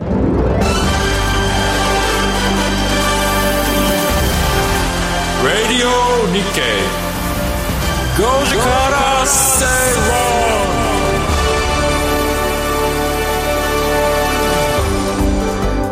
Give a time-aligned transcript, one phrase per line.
[0.00, 0.06] Radio
[6.32, 6.82] Nikkei.
[8.16, 9.64] 5時から正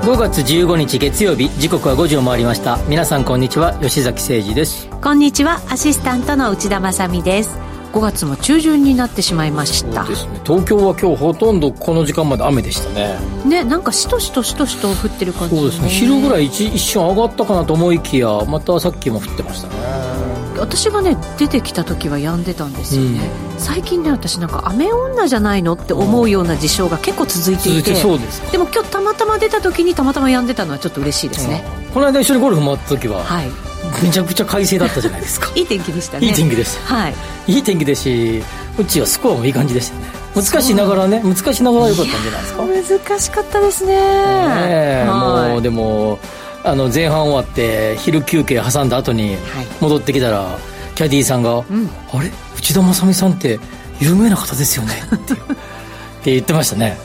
[0.03, 2.79] 5月15日月曜日時刻は5時を回りました。
[2.89, 3.75] 皆さんこんにちは。
[3.75, 4.89] 吉崎誠二です。
[5.01, 5.61] こんにちは。
[5.69, 10.05] アシスタントの内田まさです5月も中旬になってしまいました。
[10.05, 10.41] そうですね。
[10.45, 13.19] 東京は今日ほとんどこの時間まで雨でしたね。
[13.45, 15.89] ねなんかしとしとしとしと降ってる感じ、そうですね。
[15.89, 20.23] 昼ぐらい一一瞬上がったかなと思いきやまたさっきも降ってましたね。
[20.59, 27.97] 私がね出てきた時は止んでたんですよね、うん、最近ね私なんか雨女じゃないのって思うような事象が結構続いていて。
[27.97, 33.72] そうですでも今日たまたま出た時にたまたま止んでたのはちょっと嬉しいですね、うん、この間一緒にゴルフ回った時は、はい、
[34.03, 35.51] めちゃくちゃ快晴だったじゃないですか。
[35.55, 36.27] いい天気でしたね。
[36.27, 37.15] いい天気でした、はい、
[37.47, 38.43] いい天気ですし
[38.79, 40.07] うちはスコアもいい感じでしたね。
[40.35, 42.47] 難しいながらね難しいながら良かったんじゃないで
[42.85, 43.07] すか。
[43.09, 43.95] 難しかったですね。
[43.95, 46.19] ねもうでも
[46.65, 49.37] あの前半終わって昼休憩挟んだ後に
[49.81, 50.59] 戻ってきたら、は
[50.93, 52.31] い、キャディーさんが「うん、あれ？
[52.57, 53.59] 内田正美さんって
[54.01, 56.99] 有名な方ですよね」って って言ってましたね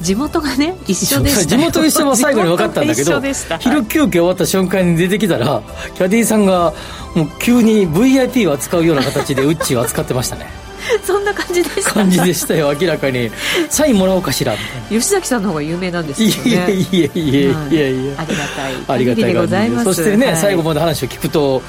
[0.00, 3.20] 地元がね一緒でした地元一緒も最後に分かったんだけど
[3.58, 5.62] 昼休憩終わった瞬間に出てきたら
[5.96, 6.72] キャディーさんが
[7.14, 10.46] もう急に VIP を扱うような形でウッチーを扱ってましたね
[11.04, 11.92] そんな感じでした？
[11.94, 13.30] 感じでしたよ明らかに。
[13.68, 14.54] サインもらおうかしら？
[14.88, 16.34] 吉崎さんの方が有名なんですよね。
[16.44, 18.74] いやいやいやいやいや、ありがたい。
[18.88, 19.84] ありがたいございます。
[19.84, 21.62] そしてね、はい、最後まで話を聞くと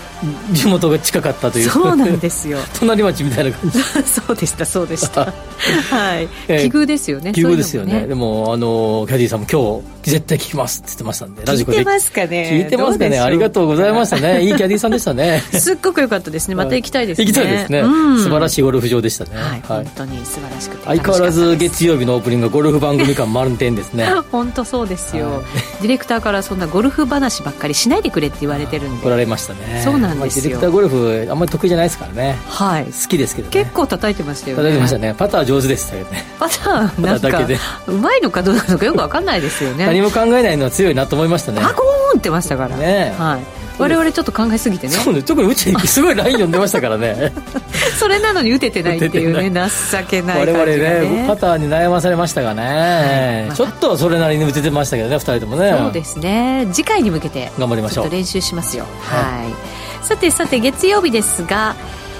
[0.54, 1.70] 地元が近かったという。
[1.70, 2.58] そうなんですよ。
[2.80, 3.80] 隣町みたいな感じ。
[4.10, 5.22] そうでしたそうでした。
[5.90, 6.28] はい。
[6.48, 11.80] 奇遇ですよね奇遇ですよね、ね、でもあのキャディーさんも今日絶対聞きますって言ってましたんでラジコで。
[11.80, 12.50] 聞いてますかね？
[12.64, 13.10] 聞いてますか？
[13.10, 14.44] ねありがとうございましたね。
[14.44, 15.44] いいキャディーさんでしたね。
[15.54, 16.56] すっごく良かったですね。
[16.56, 17.26] また行きたいですね。
[17.26, 19.32] 行きたいですね、うん、素晴らしいゴルフ場でしたね。
[19.36, 24.06] はい、本当に素晴らしくて相変わらず月曜日のオープニングがゴルフ番組感満点ですね。
[24.32, 25.44] 本当そうですよ、はい、
[25.82, 29.04] ディレクターからそんなゴルフ話ばっかりしないでくれって言われてるんで。
[29.04, 29.82] 怒られましたね。
[29.84, 32.38] そうなんですよ、ディレクターゴルフあんまり得意じゃないですからね。
[32.48, 32.86] はい。
[32.86, 34.64] 好きですけど、ね、結構叩いてましたよね。
[34.64, 35.16] 叩いてましたね。
[35.18, 36.26] パター上手でしたよね。
[36.40, 37.48] パター なんか
[37.88, 39.86] うまいのかどうなのかよく分かんないですよね。
[39.88, 41.62] 何も考えないのは強いなと思いましたね。
[41.62, 42.78] パコーンってましたから。
[42.78, 44.94] ねはい我々ちょっと考えすぎてね。
[44.94, 45.24] そうね。
[45.24, 47.34] 特にうち すごいライン読んでましたからね。
[47.98, 49.50] それなのに打ててないっていうね
[49.92, 55.76] 情けない感じ、ね、我々ねパターに悩まされましたがね、はい、ちょっとそれなりに打ててましたけどね2人ともね。
[55.78, 56.68] そうですね。
[56.72, 58.10] 次回に向けて頑張りましょう。
[58.10, 58.86] 練習しますよ。
[59.02, 61.76] はい、さてさて月曜日ですが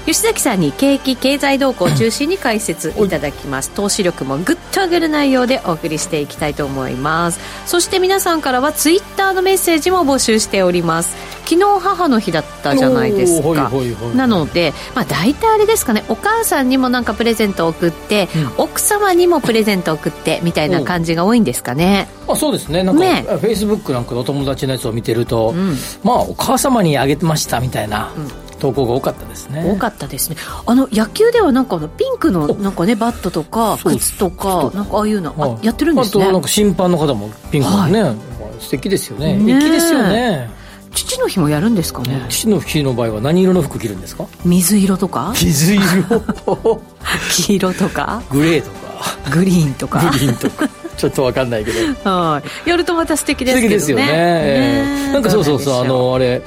[0.06, 3.08] 吉崎さんに景気経済動向を中心に解説い。
[3.10, 3.70] ただきます。
[3.70, 7.40] 投資力もぐっと上げる内容でお送りしていきたいと思います。
[7.66, 11.16] そして皆さんからはツイッターのメッセージも募集しております。
[11.44, 13.70] 昨日母の日だったじゃないですか。
[14.14, 16.04] なので、まあ、大体あれですかね。
[16.08, 18.28] お母さんにもなんかプレゼントを送って、
[18.58, 22.08] うん、奥様にもプレゼントを送ってみたいな感じが多いんですかね。
[22.28, 22.84] あそうですね。
[22.84, 29.64] なんか、ね、フェイスブックなんかのお友達のやつを見てると、うん、まあお母様にあげてましたみたいな、うん投稿が多かったですね。
[29.66, 30.36] 多かったですね。
[30.66, 36.22] あの野球ではなんかあのピンクのなんかねバットとか靴とかなんかああいうの、はい、やってるんですね。
[36.22, 38.16] あとなんか審判の方もピンクのね、はい、
[38.60, 39.36] 素敵ですよね。
[39.36, 40.50] 粋ですよね。
[40.92, 42.26] 父の日もやるんですかね。
[42.28, 44.26] 父の日の場合は何色の服着るんですか？
[44.44, 45.32] 水色とか？
[45.36, 45.82] 水色。
[47.30, 48.22] 黄色とか？
[48.30, 49.30] グレーとか。
[49.30, 50.00] グリーンとか？
[50.10, 50.68] グリーンとか。
[50.96, 52.10] ちょっとわかんないけど。
[52.10, 52.68] はい。
[52.68, 53.80] やるとまた素敵ですけどね。
[53.80, 55.80] 素敵ですよね、ね、なんかそうそうそう。
[55.80, 56.42] あのあれ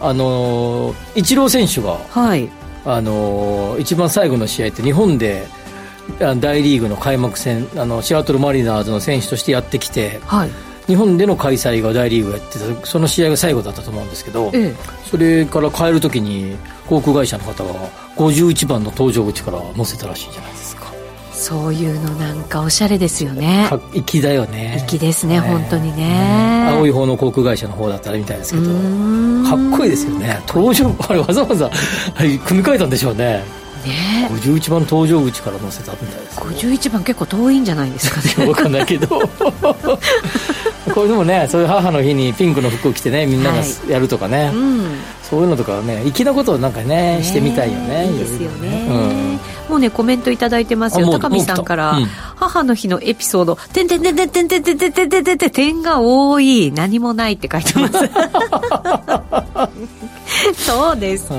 [0.00, 2.48] あのイチロー選手が、はい、
[2.84, 5.46] あの一番最後の試合って日本で
[6.18, 10.50] 大リーグの開幕戦あのシアトルマリナーズの選手としてやってきて、はい、
[10.86, 14.74] 日本での開催が大リーグやってたその試合が最後だったと思うんですけど、ええ、
[15.04, 16.56] それから帰る時に
[16.88, 17.74] 航空会社の方が
[18.16, 20.59] 51番の搭乗口から乗せたらしいじゃないですか
[21.40, 23.66] そういうのなんかおしゃれですよね。
[23.94, 24.84] 粋だよね。
[24.86, 28.66] 粋ですね、ね、本当にね、青い方の航空会社の方だったらみたいですけど
[29.48, 30.38] かっこいいですよね。
[30.46, 31.70] 搭乗あれわざわざ
[32.18, 33.42] 組み替えたんでしょうね。
[33.86, 34.28] ね。
[34.30, 38.44] 51番搭乗口から乗せたみたいです、ね、51番結構遠いんじゃないですかね。
[38.52, 39.08] 分かんないけど。
[40.94, 43.58] これでもねそういう母の日にピンクの服を着てねみんなが
[43.88, 44.90] やるとかね、はいうん、
[45.22, 48.10] そういうのとかね粋なことをなんかね、ね、してみたいよね。
[48.10, 49.40] いいですよね、うん、
[49.70, 51.10] もうねコメント頂いてますよ。
[51.10, 52.06] 高見さんから、うん、
[52.36, 58.10] 母の日のエピソード「てんてんてんてんてんてんてんてんてんてんてんてん点が多い何もない」って書いてます
[60.66, 61.36] そうですか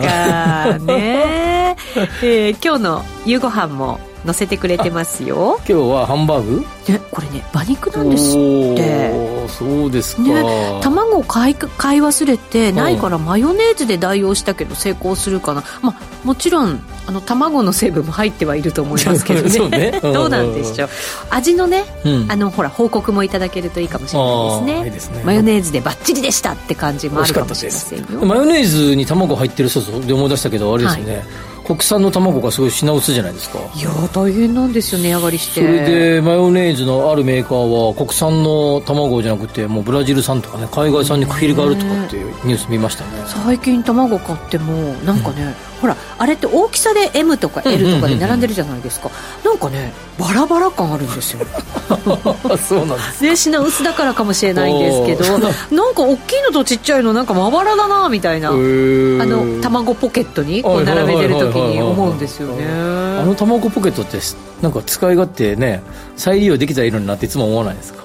[0.79, 1.75] ね
[2.23, 5.57] えー、今日の夕ご飯も載せてくれてますよ。
[5.59, 6.59] 今日はハンバーグ？
[6.87, 8.33] ねこれね馬肉なんですっ
[8.75, 9.31] て。
[9.47, 19.91] そうですか、ね、卵を買い買い忘れてないからマヨネーズで代用したけど成功するかな、まあ、もちろんあの卵の成分も入ってはいると思いますけどね。
[19.91, 20.89] ね、 どうなんでしょう。
[21.29, 28.05] 味のね、うん、あのほら報告もいただけるといいかもしれないですね、ね、マヨネーズでバッチリでしたって感じもあるかもしれませんよ。
[28.25, 31.25] マヨネーズに卵入ってるそうそうで思い出したけどあれですよね、はい
[31.71, 33.59] 国産の卵がすごい品薄じゃないですか。
[33.75, 35.61] いや大変なんですよ値上がりして。
[35.61, 43.11] それでマヨネーズのあるメーカーは国産の卵じゃなくてもうブラジル産とかね海外産に区切りがあるとかっていうニュース見ましたね。
[43.25, 44.73] 最近卵買っても
[45.05, 49.09] なんかね、うんほらあれって大きさで M とか L とかで並んでるじゃないですか、
[49.43, 51.45] なんかねバラバラ感あるんですよ。
[52.57, 62.65] そうなんですね品薄だからかもしれないんですけどなんか大きいのとちっちゃいのなんかまばらだなみたいなあの卵ポケットにこう並べてる時に思うんですよね。
[62.67, 64.19] あの卵ポケットって
[64.61, 65.81] なんか使い勝手ね
[66.15, 68.03] 再利用できたらいいのになっていつも思わないですか？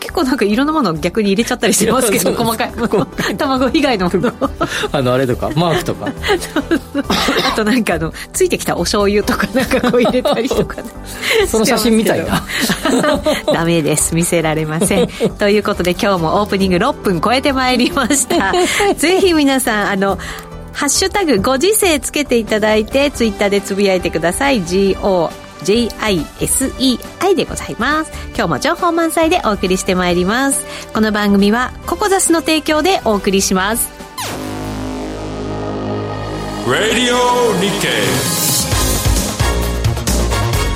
[0.00, 4.32] 結構なんかいろんなものを逆に入れちゃったりしてますけど 細かい卵以外のもの。
[4.92, 6.06] あのあれとかマークとか。
[7.52, 10.88] あとなんかあのついてきたお醤油とかなんかこう入れたりとか、ね、
[11.46, 12.42] その写真みたいな。
[13.52, 14.14] ダメです。
[14.14, 15.08] 見せられません。
[15.38, 18.52] ということで今日もオープニング6分超えてまいりました。
[18.96, 20.18] ぜひ皆さんあの
[20.72, 24.62] ハッシュタグご時世つけていただいてツイッターでつぶやいてください
[27.26, 28.12] JISEI でございます。
[28.34, 30.64] 今日も情報満載でお送りしてまいります。
[30.92, 33.88] この番組はココザスの提供でお送りします。
[36.66, 37.16] Radio
[37.60, 38.46] Nikkei.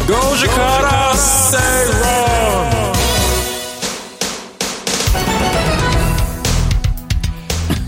[0.06, 2.10] 5時から正論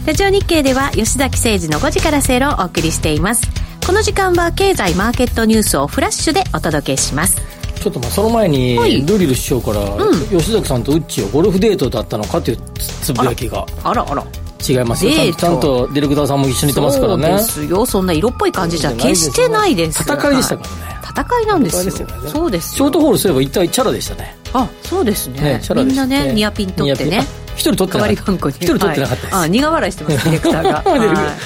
[0.07, 3.63] ラジオ日経では吉崎誠二の5時から正論をお送りしています。
[3.85, 7.37] この時間は経済マーケットニュースをフラッシュでお届けします
[7.83, 13.67] ちょっとまあその前に、はい、ドリル師匠から、うん、吉崎さんとウッチをゴルフデートだったのかというつぶやきが。
[13.83, 14.25] あらあら。
[14.69, 15.13] 違いますよ。
[15.35, 17.27] ちゃんとディレクターさんも一緒にいてますからね。
[17.27, 17.87] そうですよ。
[17.87, 20.03] そんな色っぽい感じじゃ決してないです。
[20.03, 24.37] 戦いでしたからね、戦いなんですよ、ね、そうですショートホールすれば一体チャラでしたね。
[24.53, 25.41] あそうですね。
[25.41, 28.23] ねみんなねニアピン取ってね一人取ってなかった。
[28.49, 30.83] 一人取ってなかったです、あ苦笑いしてます ディレクターが。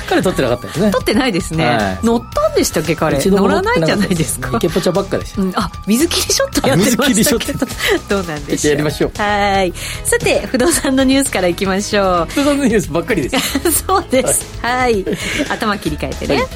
[0.08, 0.90] 彼取ってなかったですね。
[0.90, 3.18] 取ってないですね、乗ったんでしたっけ彼？
[3.24, 4.56] 乗らないんじゃないですか。
[4.56, 7.66] イケポチャばっかでした、あ水切りショットやってましたけど。
[8.08, 8.72] どうなんでしょう。
[8.72, 9.12] やりましょう。
[9.16, 9.72] はい。
[10.04, 12.26] さて不動産のニュースからいきましょう。
[12.30, 13.72] 不動産のニュースばっかりです。
[13.86, 14.46] そうです。
[14.62, 15.04] はい。
[15.48, 16.46] 頭切り替えてね、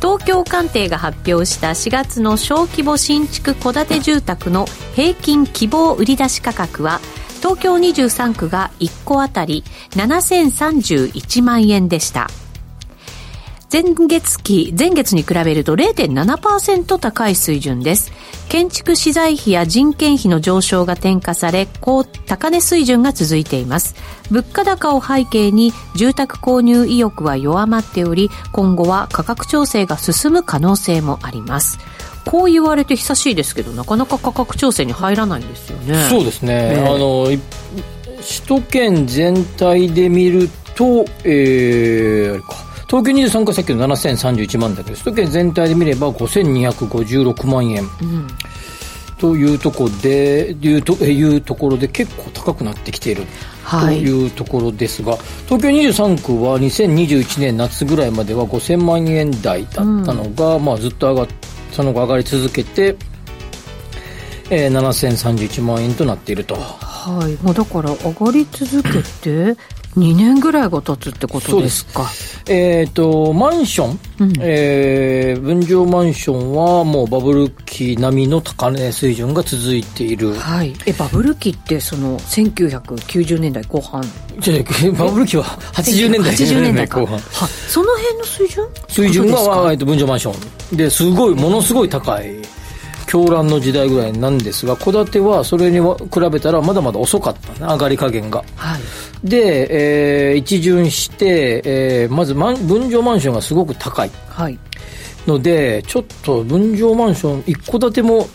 [0.00, 7.00] 東京官邸が発表した4月の小規模新築戸建て住宅の平均希望売出価格は
[7.38, 12.28] 東京23区が1戸当たり7031万円でした
[13.72, 18.12] 前月期、前月に比べると0.7%高い水準です。
[18.48, 23.96] 建築資材費や人件費の上昇が転嫁され、高、高値水準が続いています。
[24.30, 31.78] 物価高を背景に住宅購入意欲は弱まっており、今後は価格調整が進む可能性もあります。
[32.26, 36.08] こう言われて久しいですけどなかなか価格調整に入らないんですよね。
[36.10, 37.40] そうですね、ね、あの首
[38.46, 42.66] 都圏全体で見るとえー、あれか。
[42.88, 48.28] 東京23区さっきの7031万だけど首都圏全体で見れば5256万円、うん、
[49.18, 53.24] というところでいうというところで結構高くなってきている。
[53.68, 62.96] というところですが、はい、東京23区は2021年夏ぐらいまでは5000万円台だったのが、うん、まあ、ずっと上がってその後上がり続けて、
[64.48, 66.54] えー、7031万円となっていると。
[66.54, 67.44] はい。
[67.44, 69.60] もうだから上がり続けて
[69.96, 72.06] 2年ぐらいが経つってことですか。
[72.48, 80.34] えっ、ー、とマンション、うん、えー、分譲マンションはもうバブル期並みの高値水準が続いている。
[80.34, 80.74] はい。
[80.86, 84.04] えバブル期ってその1990年代後半？
[84.38, 87.18] じ ゃバブル期は80年代80年代後半。
[87.18, 88.64] はその辺の水準？
[88.88, 90.76] 水準が、えっと、分譲マンション。
[90.76, 92.34] ですごいものすごい高い
[93.06, 104.58] 狂乱の時代ぐらいなんですが戸建てはそれに比べたらまだまだ遅かったね上がり加減が、はい、で、えー、一巡して、えー、まず分譲マンションがすごく高い、はい、
[105.26, 108.26] のでちょっと分譲マンション一戸建ても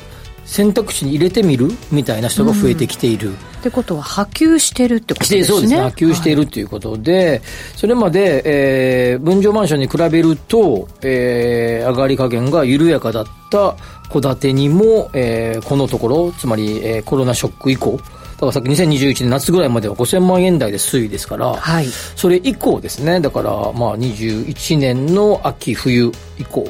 [0.52, 1.70] 選択肢に入れてみる？
[1.94, 5.44] みたいな人が増えてきている、うん、ってことは波及してるってことですね。
[5.46, 5.80] そうですね。
[5.80, 7.42] 波及しているということで、はい、
[7.78, 13.78] それまで、えー、分譲マンションに比べると、えー、上がり加減が緩やかだった
[14.12, 18.04] 戸建てにも、えー、このところ、つまり、えー、コロナショック以降、だ
[18.40, 26.68] からさっき2021年夏ぐらいまでは5000万円台で推移ですから、はい、それ以降ですね、だからまあ21年の秋冬以降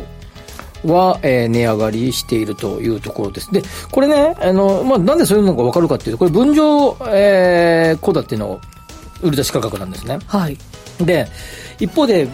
[0.85, 3.51] は、えー、値上がりしているというところです。
[3.51, 3.61] で、
[3.91, 8.59] これね、あの、まあ、なんでそういうのがわかるかっていうと、これ分譲、えー、戸建ての
[9.21, 10.19] 売り出し価格なんですね。
[10.27, 10.57] はい。
[10.99, 11.27] で、
[11.79, 12.27] 一方で、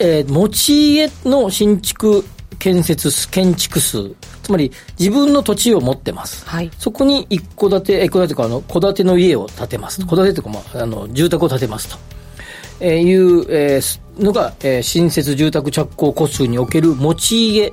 [0.00, 2.24] えー、持ち家の新築
[2.58, 6.46] 建設建築数、つまり自分の土地を持ってます。
[6.46, 10.06] はい、そこに一戸建て、一戸建てか、あの、戸建ての家を建てます。
[10.06, 12.15] 戸建てとか、まあ、あの、住宅を建てますと。
[12.80, 17.72] えー、いう、えー、のが、えー、新設住宅着工戸数における持ち家っ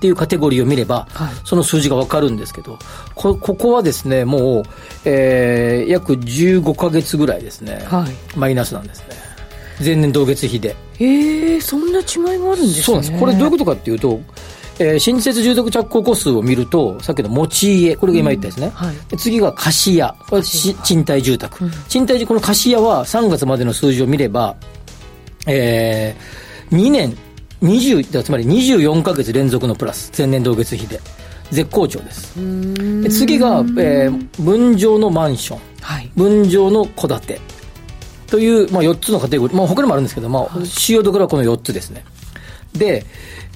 [0.00, 2.78] ていうカテゴリーを見れば、はい、その数字がわかるんですけど、
[3.14, 4.64] こ、ここはですね、もう、
[5.04, 9.32] えー、約15か月ぐらいですね、はい、マイナスなんですね。
[9.84, 10.76] 前年同月比で。
[10.98, 12.82] ええー、そんな違いがあるんですね。
[12.82, 13.20] そうなんです。
[13.20, 14.20] これどういうことかっていうと、
[14.78, 18.66] えー、新設住宅着工戸数を見ると、さっきの持ち家、これが今言ったですね。
[18.66, 21.64] うんはい、次が貸家、これ賃貸住宅。
[21.64, 24.56] うん、賃貸、この貸家は3月までの数字を見れば、
[25.46, 27.16] えー、2年、
[27.62, 31.00] 20、つまり24か月連続のプラス、前年同月比で。
[31.52, 32.34] 絶好調です。
[33.02, 37.40] で次が、えー、分譲のマンション、はい、分譲の戸建て。
[38.26, 42.02] という、まあ、4つのカテゴリー、まあ、他にもあるんですけど、まあ、主要どころはこの4つですね。
[42.72, 43.04] で、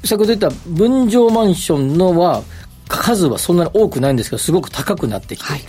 [0.04, 2.42] 先ほど言った分譲マンションのは、
[2.88, 5.64] 数はそんなに多くないんですけど、すごく高くなってきている。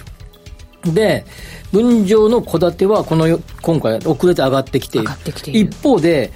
[0.84, 1.26] はい、で、
[1.72, 5.10] 分譲の戸建ては、この、今回遅れて上がってきている。
[5.44, 6.32] 一方で、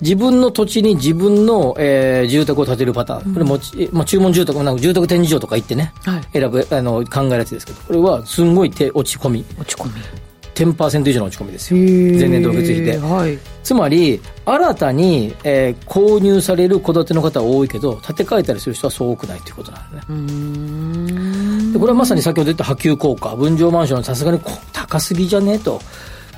[0.00, 3.34] 自分の土地に自分の、えー、住宅を建てるパターン。
[3.34, 9.44] これもち、まあ、注文住宅、なんか住宅展示場とか行ってね、はい、選ぶ、あの、考えるやつですけど、これはすんごい手落ち込み。
[9.60, 9.92] 落ち込み。
[10.54, 11.80] 10%以上の落ち込みですよ。
[12.18, 12.98] 前年同月比で。
[12.98, 21.72] はい、つまり、新たに、えー、購入される戸建ての方は多いけど、建て替えたりする人はそう多くないということなんですね。
[21.72, 23.34] でこれはまさに先ほど言った波及効果。
[23.34, 24.40] 分譲マンションさすがに
[24.72, 25.80] 高すぎじゃねえと。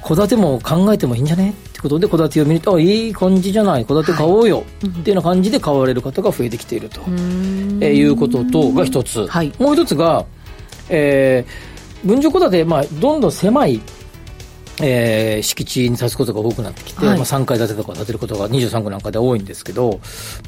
[0.07, 7.01] 戸建ても考えてもいいんじゃねってことで戸建てを見るといい感じじゃない戸建て買おうよ、っていうような感じで買われる方が増えてきていると、
[7.81, 10.27] えいうこととが一つ、はい、もう一つが、
[10.91, 13.81] えー、分譲戸建て、まあ、どんどん狭い
[14.81, 19.99] えー、敷地に建つことが多くなってきて、はい、まあ、3階建てとか建てることが23区なんかで多いんですけど、ま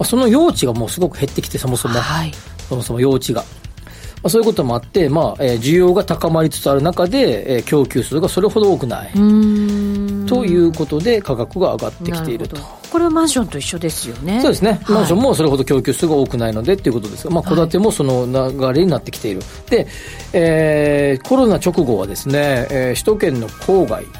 [0.01, 2.33] あ、その用地がもうすごく減ってきてそもそも、はい、
[2.69, 3.45] そもそも用地が。
[4.23, 9.13] まあ、そういうこともあって、まあえー、需要が高まりつつある中で、えー、供給数がそれほど多くない。
[9.13, 12.57] ということで価格が上がってきていると
[12.97, 14.41] これはマンションと一緒ですよね。
[14.41, 16.91] そうですね、はい、マンションもそれほど供給数が多くないのでとい。
[16.91, 19.87] うことですが、まあ、戸建てもその流れになってきている、はい、で、
[20.33, 24.11] えー、コロナ直後はですね、えー、首都圏の郊外、うん。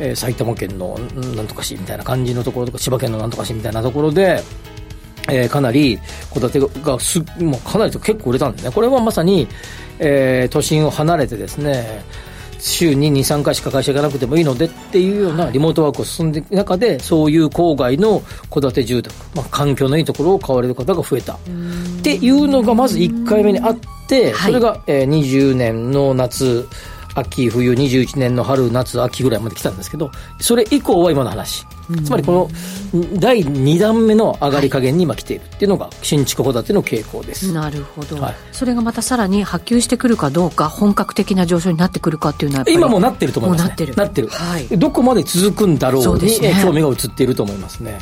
[0.00, 0.98] えー、埼玉県の
[1.36, 4.42] なんとか市みたいな感じのところとか千葉県のなんとか市みたいなところで
[5.30, 5.98] えー、かなり
[6.32, 8.70] 戸建てがす、もうかなりと結構売れたんですね。
[8.70, 9.46] これはまさに、
[9.98, 12.02] えー、都心を離れてですね、
[12.58, 21.34] 週に2、3回しか会社行かなくてもいいのでっていうようなリモートワークを進んでいく中で、そういう郊外の戸建て住宅、まあ、環境のいいところを買われる方が増えた。
[21.34, 21.38] っ
[22.02, 23.76] ていうのがまず1回目にあっ
[24.08, 26.66] て、それが、えー、20年の夏、
[27.14, 30.10] 秋、冬、21年の春、夏、秋ぐらいまで来たんですけど、
[30.40, 31.66] それ以降は今の話。
[32.04, 32.50] つまりこの
[33.18, 37.52] 第2弾目の上がり加減に今来ているっていうのが新築戸建ての傾向です。
[37.52, 43.94] なるほど、はい、それがまたさらに波及してくるかどうか本格的な上昇になってくるかっていうのは今もなってると思います、ね、なってる。
[43.94, 47.98] なってる、はい、どこまで続くんだろうに、ね、興味が移っていると思いますね。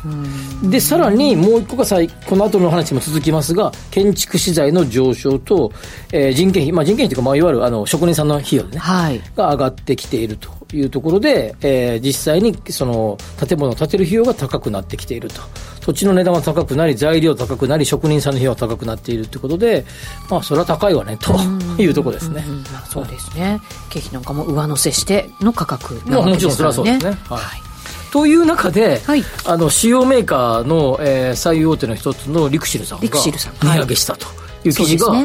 [0.65, 1.85] でさらにもう一個が
[2.27, 5.73] この後の話も続きますが建築資材の上昇と、
[6.13, 8.79] えー、人件費、まあ、人件費というか、まあ、いわゆるあの職人さんの費用、ね。
[8.79, 15.41] はい、が上がってきているというところで、えー、実際にその建物を建てる費用が高くなってきていると。
[15.81, 19.85] 土地の値段は高くなり、材料高くなり、職人さんの費用は高くなっているということで、
[20.29, 21.33] まあ、それは高いわね、と
[21.81, 22.45] いうところですね。
[22.91, 23.61] そうですね。
[23.89, 26.47] 経費なんかも上乗せしての価格なわけです。
[26.47, 27.11] もちろんそれはそうですね。
[27.29, 27.67] はい、はい
[28.13, 34.27] という中で、はい、あの主要メーカーの、えー、最大手の一つのリクシルさんが値上げしたと
[34.65, 35.25] いう記事が、はい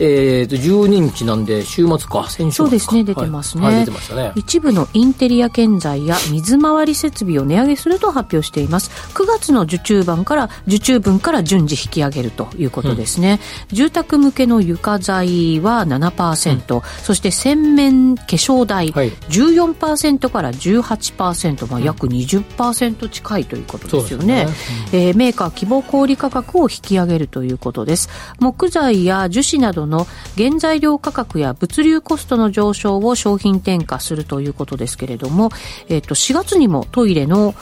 [0.00, 3.64] えー、と12日なんで週末か先週そうですね出てますね。
[3.64, 4.32] はい、はい、出てましたね。
[4.34, 8.90] 一部のインテリア建材や水回り設備を値上げすると発表しています。
[9.14, 13.40] 9月の受注分から受注分から順次引き上げるということですね、
[13.70, 24.46] うん、住宅向けの床材は7%、うん、そして洗面化粧台、はい、14%から18%、まあ、約20%近いということですよね、ね。
[24.92, 28.08] うん、えー、メーカー希望小売価格を引き上げるということです。
[28.38, 30.06] 木材や樹脂などの
[30.36, 35.50] 原材料価格や物流コストの上昇を商品転嫁するということですけれども、
[35.88, 37.54] えっ、と、4月にもトイレの、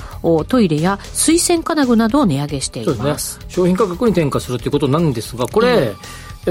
[0.47, 3.35] トイレや水洗金具などを値上げしています。
[3.35, 5.97] すね、商品価格に転嫁するということなんですが、これ、うん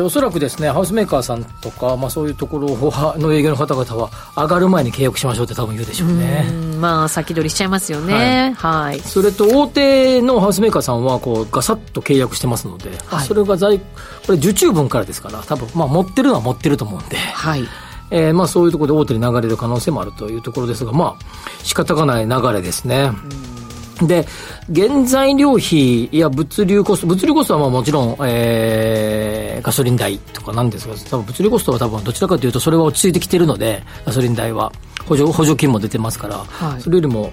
[0.01, 2.69] おそらくですね、ハウスメーカーさんとか、まあ、そういうところ
[3.17, 6.47] の営業の方々は、上がる前に契約しましょうって多分言うでしょうね。
[6.51, 8.53] うまあ、先取りしちゃいますよね。
[8.57, 8.91] はい。
[8.91, 13.85] はい、それと、大手のハウスメーカーさんは、こう、ガサッと契約してますので、はい、それが在、こ
[14.29, 17.67] れ、受注分からですから、多分、まあ、持ってるのは持ってると思うんで、はい。
[18.09, 21.25] えー、まあ、そういうところで大手に流れる可能性もあるというところですが、まあ、
[21.63, 23.11] 仕方がない流れですね。
[23.31, 23.56] うん
[24.05, 24.27] で、
[24.73, 34.71] 原材料費や物流コスト、物流コストはまあもちろん、えー、ガソリン代とかなんですが、多分物流コストは多分どちらかというとそれは落ち着いてきてるので、ガソリン代は。
[35.07, 37.31] 補助、補助金も出てますから、はい、それよりも、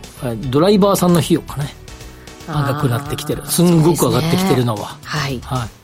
[0.51, 1.75] ドライバーさんの費用かね、
[2.47, 3.43] 高くなってきてる。
[3.47, 4.97] すんごく上がってきてるのは。
[5.03, 5.41] はい。
[5.41, 5.84] はい。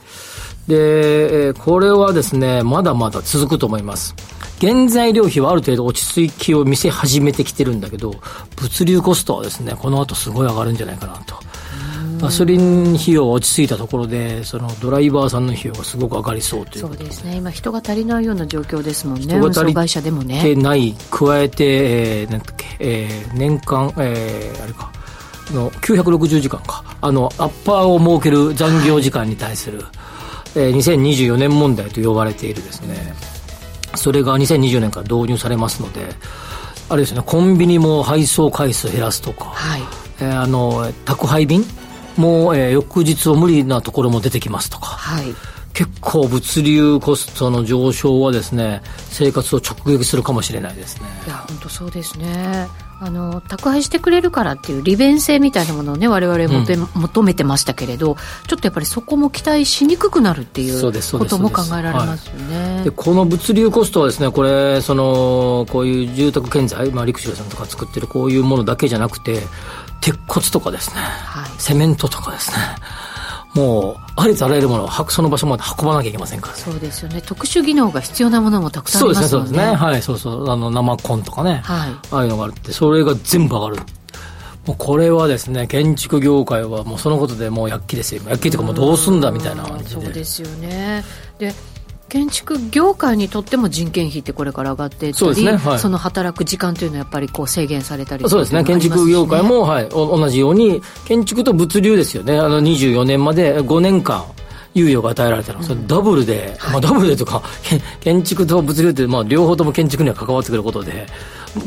[0.71, 4.15] で、これはですね、まだまだ続くと思います。
[4.61, 8.15] 原材料費はある程度落ち着きを見せ始めてきてるんだけど、
[8.57, 11.35] 物流コストはですね、この後すごい上がるんじゃないかなと。
[12.21, 21.65] ガソリン費用は落ち着いたところで、そのドライバーさんの費用がすごく上がりそうというそうですね、今、人が足りないような状況ですもんね、人が足りてない、加えて、
[22.21, 24.93] えー、なんだっけ、えー、年間、えー、あれか、
[25.55, 29.87] の960時間か、あのアッパーを設ける残業時間に対する、はい、
[30.57, 33.15] えー、2024年問題と呼ばれているですね、
[33.95, 36.07] それが2020年から導入されますので、
[36.89, 39.83] あれですね、コンビニも配送回数減らすとか、はい、
[40.21, 41.65] えー、あの宅配便
[42.17, 45.27] も、えー、翌日を無理なところも出てきますとか、はい、
[45.73, 51.09] 結構物流コストの上昇はですね生活を直撃するかもしれないですね。
[51.27, 52.67] いや本当そうですね
[53.03, 58.17] あの宅配してくれるからっていう利便性みたいなものをね我々求,、うん、求めてましたけれど
[58.47, 69.41] ちょっとやっぱりそこも期待しにくくなるっていうことも考えられますよね、はい、でこの物流コストはですねこれそのこういう住宅建材、まあ、陸上さんとか作ってるこういうものだけじゃなくて
[70.03, 72.57] 鉄骨とかですね、はい、セメントとかですね
[73.55, 77.21] もうありとあらゆるものをその場所まで運ばなきゃいけませんから、ね、そうですよね。
[77.21, 79.47] 特殊技能が必要なものもたくさんありますよね。
[79.47, 79.87] そうですねそうですね。
[79.87, 80.51] はいそうそう。
[80.51, 83.77] あの生コンとかね、はい、ああいうのがあるってそれが全部上がる。
[84.67, 88.23] もうこれはですね建築業界はもうそのことでもう躍起ですよ。
[88.29, 90.05] 躍起というかもうどうすんだみたいな感じで。
[90.05, 91.03] そうですよね。
[91.39, 91.53] で
[92.11, 104.25] 建築業界にとっても人件費ってこれから上がっていったり、ねはい、その働く時間というのはやっぱりこう制限されたり、そうですね、建築業界も、はい、同じように、建築と物流ですよね、あの24年まで5年間。
[104.73, 107.43] 猶予が与えられたの、それダブルで、まあ、ダブルでとか、
[108.01, 111.09] 建築と物流って、まあ、両方とも建築には関わってくることで、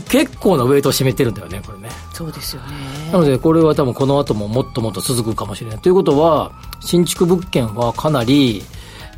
[0.07, 1.89] 結構なウェイトを占めてるんだよね、これね。
[2.13, 2.67] そうですよね。
[3.11, 5.79] なので、これは多分この後ももっともっと続くかもしれない。
[5.79, 8.63] ということは、新築物件はかなり、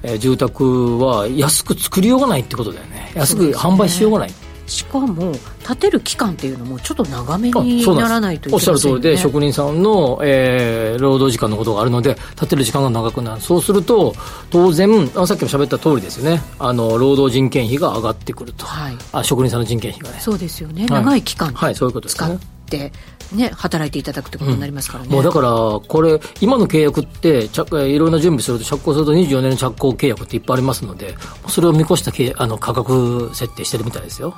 [0.06, 3.12] えー、住宅は安く作りようがないってことだよね。
[3.16, 4.32] 安く販売しようがない、
[4.68, 5.34] しかも
[5.66, 13.42] 建てる期間っていうのもちょっと長めにならないといけない、ね、おっしゃる通りで職人さんの、えー、労働時間のことがあるので建てる時間が長くなる。
[13.42, 14.14] そうすると
[14.52, 16.42] 当然あさっきも喋った通りですよね。
[16.60, 20.20] あの労働人件費が上がってくると、はい、あ職人さんの人件費がね。
[20.20, 20.86] そうですよね。
[20.86, 22.92] 長い期間、はい、そういうことですねって
[23.34, 31.16] ね、働いていただくってことになりますからね、うん、もうだから、これ、今の契約って、いろんな準備すると、着工すると24年の着工契約っていっぱいありますので、
[31.48, 32.04] それを見越し
[32.36, 34.36] たあの価格設定してるみたいですよ。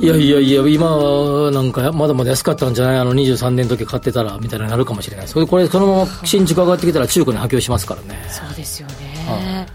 [0.00, 2.98] いやいやいや、今なんかまだまだ安かったんじゃない？
[2.98, 5.28] あの23年の時買ってたらみたいになるかもしれない。
[5.28, 8.22] それこれ、そのまま新築上がってきたら中古に波及しますからね。
[8.28, 9.66] そうですよね。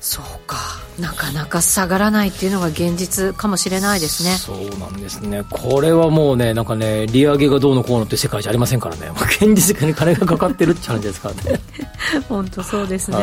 [0.00, 0.56] そうか。
[0.98, 4.30] なかなか下がらないっていうのが現実かもしれないですね。
[4.36, 5.44] そうなんですね。
[5.48, 9.10] これはもうねなんかね利上げがどうのこうのって世界じゃありませんからね。
[9.40, 11.60] 現実に金がかかってるって話ですからね。
[12.28, 13.22] 本当そうですね、は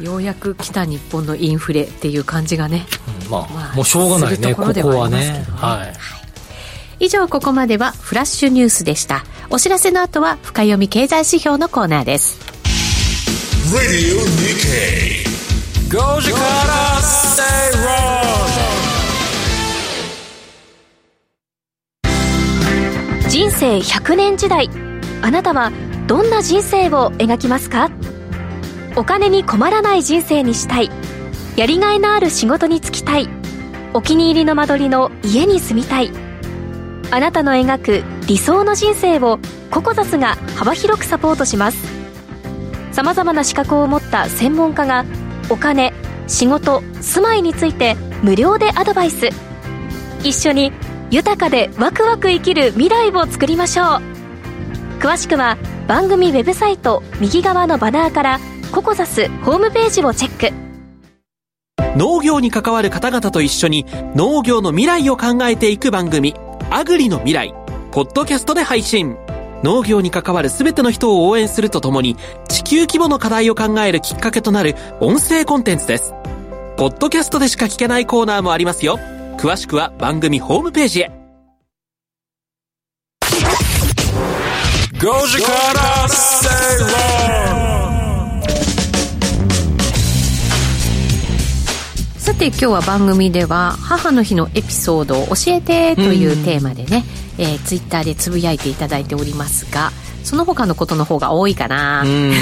[0.00, 0.04] い。
[0.04, 2.86] ようやく来た日本のインフレっていう感じがね、
[3.24, 4.54] うん、まあ、まあ、もうしょうがないね。
[4.54, 5.92] ここはね、ね、はい、はい。
[6.98, 9.24] 以上ここまではフラッシュニュースでした。
[9.50, 12.38] お知らせの後は深読み経済指標のコーナーです
[15.88, 17.42] 5時から正
[23.22, 24.68] 論人生100年時代
[25.22, 25.70] あなたは
[26.08, 27.92] どんな人生を描きますか？
[28.96, 30.90] お金に困らない人生にしたい。
[31.56, 33.28] やりがいのある仕事に就きたい。
[33.94, 36.10] お気に入りの間取りの家に住みたい。
[37.12, 39.38] あなたの描く理想の人生を
[39.70, 41.78] ココザスが幅広くサポートします。
[42.90, 45.04] さまざまな資格を持った専門家が
[45.48, 45.92] お金
[46.26, 49.28] 仕事住まいについて無料でアドバイス。
[50.24, 50.72] 一緒に
[51.10, 53.86] 豊かでワクワク生きる未来を作りましょう。
[54.98, 55.56] 詳しくは
[55.86, 58.40] 番組ウェブサイト右側のバナーから
[58.72, 60.66] ココザスホームページをチェック。
[61.96, 66.34] 農業に関わる方々と一緒に農業の未来を考えていく番組
[66.70, 67.54] 「アグリの未来」
[67.92, 69.16] ポッドキャストで配信。
[69.62, 72.16] 農業に関わる全ての人を応援するとともに
[72.48, 76.14] 地球規模の課題を考えるきっかけとなる音声コンテンツです。
[76.76, 78.98] ポッドキャストでしか聞けないコーナーもありますよ。
[79.38, 81.10] 詳しくは番組ホームページへ。
[84.98, 86.48] 5時から正
[86.80, 87.65] 論さ
[92.36, 97.04] て今日は番組では母の日のエピソードを教えてというテーマでね、
[97.38, 99.90] えー、ツイッターでつぶやいていただいておりますが
[100.22, 102.02] その他のことの方が多いかな。
[102.02, 102.32] うん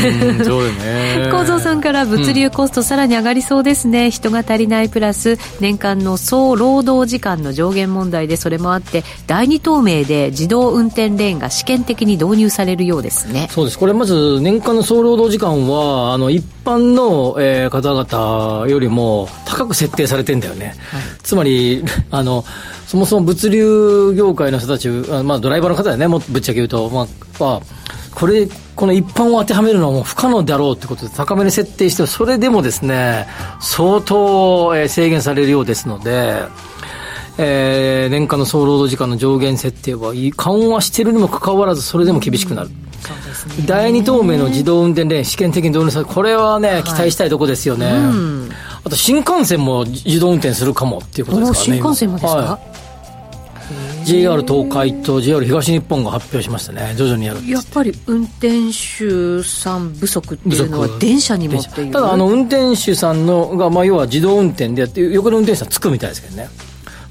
[0.42, 1.28] そうよね。
[1.30, 13.48] 構造さんから物流コストさらに上がりそうですね、うん、人が足りないプラス年間の総労働時間の上限問題でそれもあって第二透明で自動運転レーンが試験的に導入されるようですね。
[13.52, 13.78] そうです。
[13.78, 22.44] これまず年間の総労働時間はあの一般の、えー、方々よりも高く設定されてんだよね、はい、つまり あの
[22.86, 27.06] そもそも物流業界の人たち、まあ、ドライバーの方だよね、もぶっちゃけ言うと、まあ、
[27.40, 27.60] まあ、
[28.14, 28.46] これ、
[28.76, 33.26] この一般を当てはめるのはもう不可能だろうということで、高めに設定して、それでもですね、
[33.60, 36.42] 相当、え制限されるようですので、
[37.38, 42.68] えー、年間の総労働時間の上限設定は緩和しているにもかかわらず、それでも厳しくなる。
[42.68, 42.74] うん、
[43.66, 47.86] 第二透明の自動運転レーン、試験的に導入される、これはね、期待したいところですよね。
[47.86, 48.50] うん。
[48.84, 51.64] あと新幹線も自動運転するかもっていうことですからね。
[51.64, 52.58] 新幹線もですか、は
[54.02, 61.92] い、JR 東海と JR 東日本が発表しましたね、徐々にやるやっぱり運転手さん不足っていうのは、電車にもっていう。
[61.92, 66.48] ただ、あの運転手さんのが、まあ、要は自動運転でやって、横の運転手さんつくみたいですけどね。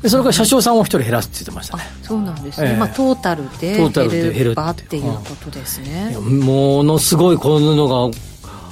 [0.04, 1.84] でそれから車掌さんを一人減らすって言ってましたね。
[2.02, 8.16] そうなんですね、えー、まあ、トータルで減るばっていうことですね、ものすごいこういうのが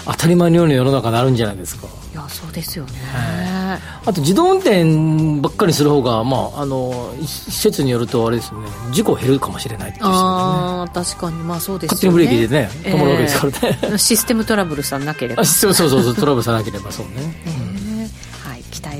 [0.05, 1.87] 当たり前のように世の中になるんじゃないですか。
[2.11, 8.59] いやそうですよね、はい、あと自動運転ばっかりする方がまああの施設によるとあれですね。
[8.91, 11.37] 事故減るかもしれないっていう、ね、ああ確かに。
[11.37, 12.25] まあそうですよね。
[12.25, 15.45] 勝手にブレーキでね止まるわけですからね、えー、 システムトラブルさなければ。
[15.45, 17.13] そうそうそうトラブルさなければそうね、
[17.45, 17.50] は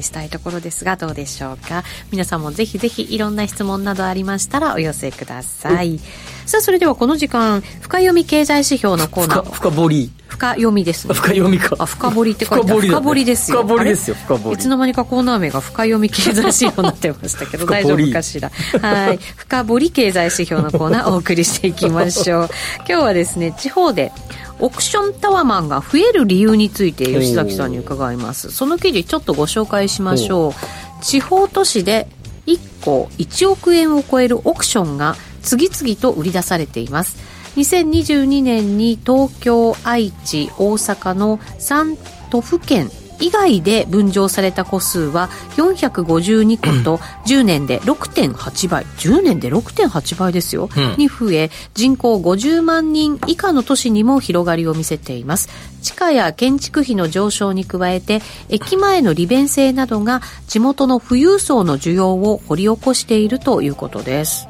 [0.02, 1.84] したいところですがどうでしょうか？
[2.12, 6.00] 皆さんもぜひぜひいろんな質問などありましたらお寄せください、
[6.46, 9.52] さあそれではこの時間深読み経済指標のコーナー。
[9.52, 10.12] 深掘り。
[10.28, 11.14] 深読みですね。
[11.14, 11.76] 深読みか。
[11.78, 12.82] あ深掘りって書いてある。
[12.82, 13.64] 深掘りですよ。
[13.64, 14.56] 深掘りですよ深掘り。
[14.56, 18.50] いつの間にかコーナー名が深読み経済指標になってましたけど大丈夫かしら？
[18.50, 19.18] はい。
[19.18, 22.50] 深掘り経済指標のコーナーお送りしていきましょう。
[22.88, 24.14] 今日はですね地方で
[24.62, 28.52] オークションタワマンが増える理由について吉崎さんに伺います。
[28.52, 31.04] その記事ちょっとご紹介しましょう。
[31.04, 32.08] 地方都市で
[32.45, 37.17] 1個1億円を超えるオークションが次々と売り出されています。
[37.58, 41.97] 2022年に東京愛知大阪の3
[42.30, 42.89] 都府県
[43.22, 55.50] 以外で分譲された戸数は452個と10年で6.8倍10年で6.8倍ですよ、うん、に増え人口50万人以下の都市にも広がりを見せています。
[55.82, 64.48] 地価や建築費の上昇に加えて駅前の利便性などが地元の富裕層の需要を掘り起こしているということです。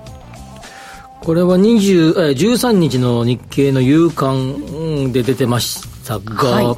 [1.21, 6.61] これは20え13日の日経の夕刊で出てましたが、は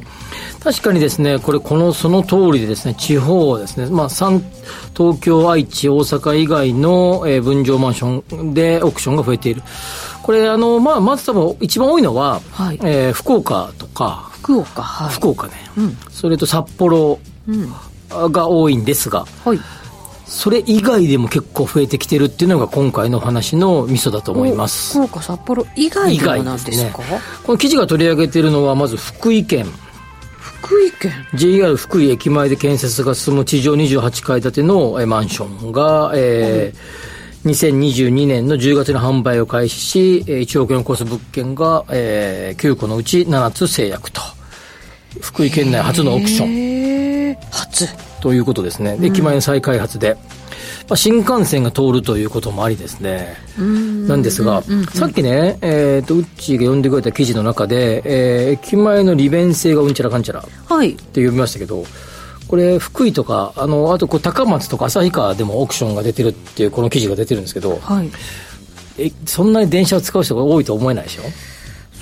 [0.62, 4.42] 確かにですね、これ、この、その通りでですね、地方ですね、まあ、3、
[4.96, 9.62] 東京、愛知、大阪以外の、えー、分譲マンションでオークションが増えている。
[10.22, 17.18] これ、あの、まあ、まず多分、一番多いのは、はい、えー、福岡とか、福岡、はい、福岡ね、うん、それと札幌
[18.10, 19.60] が多いんですが、はい
[20.26, 24.98] それ以外でも結構増えてきてるっていうのが今回の話のミソだと思います。
[24.98, 29.66] 福岡札幌以外でもなんですか、ね、この記事が取り上げているのはまず福井県。
[30.38, 44.22] 福井県？JR 福井駅前で建設が進む地上28階建てのマンションが、えー、2022年の10月に販売を開始し1億円を超す物件が、えー、9個のうち7つ制約と。
[45.20, 47.36] 福井県内初のオークション。
[47.50, 47.86] 初
[48.24, 50.16] ということですね、駅前の再開発で、
[50.88, 53.36] まあ、新幹線が通るということもありですね、
[54.08, 54.62] なんですが、
[54.94, 61.84] さっきね、えーと、うっちーが読んでくれた記事の中で、えー、駅前の利便性がうんちゃらかんちゃらって読みましたけど、
[62.48, 68.10] これ、福井とか、あのあとこう高松とか旭川でもオークションが出てるっていう、この記事が出てるんですけど、はい、
[68.96, 71.22] えそんなに電車を使う人が多いと思えないでしょ？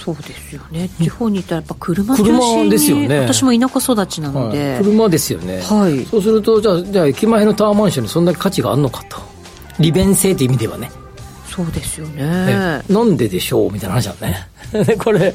[0.05, 0.89] そうですよね。
[1.01, 3.21] 地方にいたらやっぱ車中心にですよね。
[3.21, 9.19] 私も田舎育ちなので、はい、車ですよね、はい、そうするとじゃあじゃあ駅前のタワーマンションにそんだけ価値があるのかと。
[9.79, 10.91] 利便性という意味ではね。
[11.47, 12.83] そうですよね。
[12.89, 13.73] なんででしょう？
[13.73, 14.49] みたいな話だね。
[14.99, 15.35] これ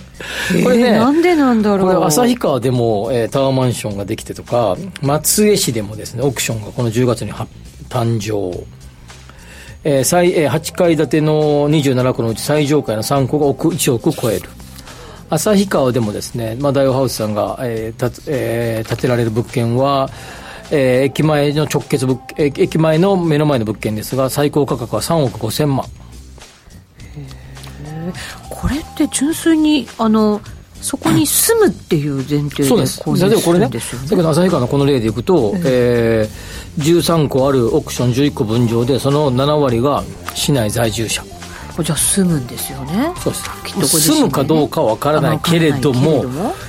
[0.63, 1.93] これね、えー、なんでなんだろう。
[1.93, 7.31] これ旭川でも、えー、タワーマンションができてとか松江市でもですねオークションがこの10月に
[7.89, 8.65] 誕生。
[9.83, 14.49] えー最えー8階建ての27戸のうち最上階の3戸が億1億を超える
[15.29, 20.09] 旭川でもですね、まあ、ダイオハウスさんが、えーたつえー建てられる物件は、
[20.71, 25.85] えー駅前の直結物えー駅前の目の前の物件ですが最高価格は3億5千万。
[28.49, 30.41] これって純粋にあの
[30.81, 33.01] そこに住むっていう前提でそうです。
[33.01, 41.23] 購入す例えばこれね、るんですよ先ほど旭川のこの例でいくと、えー、13個あるオークション11個分譲で、その7割が市内在住者。
[41.83, 43.11] じゃあ住むんですよね。
[43.17, 43.99] そうです。
[44.01, 46.25] 住むかどうかわからないけれども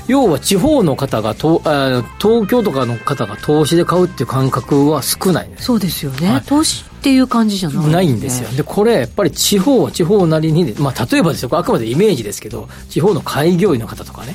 [0.06, 6.42] 要は地方の方がとあ東京とかの方が投資で買うっていう感覚は少ないんですそうですよね、はい。
[6.42, 8.48] 投資っていう感じじゃないないんですよ。
[8.50, 14.34] で、これ、やっぱり地方は地方なりに、まあ、例えばですよ、あくまでイメージですけど、地方の開業医の方とかね、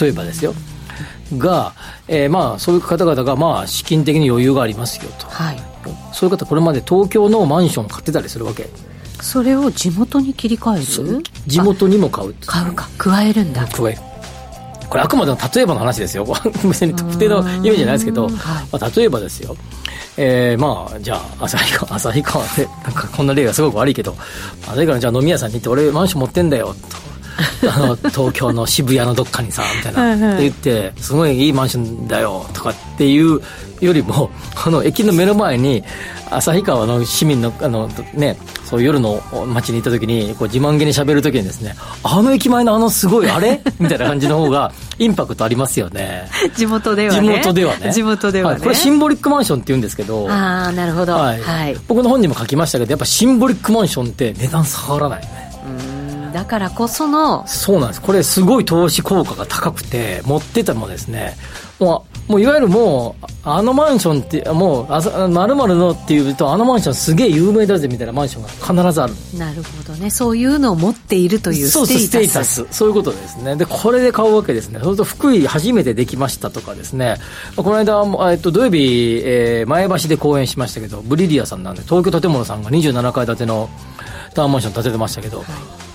[0.00, 0.54] 例えばですよ、
[1.36, 1.74] が、
[2.06, 5.26] えーまあ、そういう方々が、まあ、資金的に余裕がありますよと。
[5.26, 5.62] はい。
[6.12, 8.68] そういう方、これまで東京のマンションを買ってたりするわけ。
[9.20, 11.22] それを地元に切り替える？
[11.46, 12.34] 地元にも買う。
[12.46, 13.98] 買うか加えるんだ加える。
[14.88, 16.24] これあくまでも例えばの話ですよ。
[16.64, 19.56] 別に特定のイメージじゃないですけど、はいまあ、例えばですよ。
[20.16, 24.16] えー、まあ、じゃあ、旭川、 旭川で、なんかこんな例がすごく悪いけど、
[24.66, 27.07] 旭川のじゃあ飲み屋さんに行って、俺マンション持ってんだよ、と。
[27.70, 30.02] あの、東京の渋谷のどっかにさ、みたいな。
[30.02, 30.48] はいはい。
[30.48, 33.40] って言って、すごいいいマンションだよ、とかっていう
[33.80, 34.30] よりも、
[34.64, 35.82] あの、駅の目の前に、
[36.30, 38.36] 旭川の市民の、あの、ね、
[38.68, 43.62] そう夜の街に行った時に、こう自慢げに喋る時にですね、あの駅前のあのすごいあれ？
[43.80, 46.28] みたいな感じの方が、インパクトありますよね。
[46.54, 47.90] 地元では地ね元ではね。
[47.94, 51.14] 地元ではね、いこれシンボリックマンションって言うんですけど、ああなるほど。
[51.14, 51.40] はい。
[51.40, 51.76] はい。
[51.88, 55.22] 僕の本にも書きましたけど、やっぱシンボリックマンションって値段下がらない
[56.28, 58.02] だからこそのそうなんです。
[58.02, 61.36] これすごい投資効果が高くて、持ってたもですね、
[61.78, 68.48] もう、もういわゆるもう、あのマンションって、もう、あそ〇〇のっていうと、あのマンションすげえ有名だぜみたいなマンションが
[68.82, 69.14] 必ずある。
[69.38, 72.76] なるほどねそういうのを持っているというそうそう、スステータステータス。
[72.76, 73.56] そういうことですね。
[73.56, 74.80] で、これで買うわけですね。
[74.82, 77.16] そうすると、福井初めてできましたとかですね。
[77.56, 83.68] この間も、えっと、土曜日、えー前橋で講演しましたけど、ブリリアさんなんで、東京建物さんが27階建ての
[84.34, 85.44] タワーマンション建ててましたけど、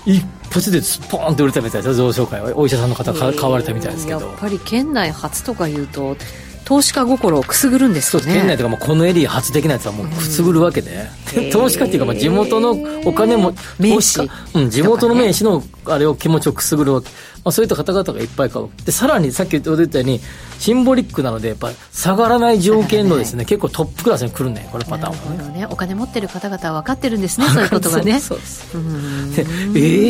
[0.06, 2.56] 一発でスポーンって売れたみたいですよ、増床会は。
[2.56, 4.20] お医者さんの方が買われたみたいですけど。
[4.20, 6.16] やっぱり県内初とか言うと
[6.64, 11.52] 投資家心をくすぐるんですそうよね県内とかもうこのエリア初的なやつはもうくすぐるわけで、へー。
[11.52, 12.72] 投資家っていうかまあ地元の
[13.04, 18.68] お金も名投資士家、うん、地元の名士のあれを気持ちをくすぐるわけ、まあ、そういった方々がいっぱい買う。
[18.84, 20.20] でさらにさっき言ったように
[20.58, 25.48] シンボリックなのでやっぱ下がらない条件のですね結構トップクラスに来るねこれパターンは。
[25.50, 25.66] ね。
[25.66, 28.20] お金持ってる方々は分かってるんですねそういうことがね。
[28.20, 28.76] そうです。
[28.76, 29.34] うん。
[29.34, 29.44] でえ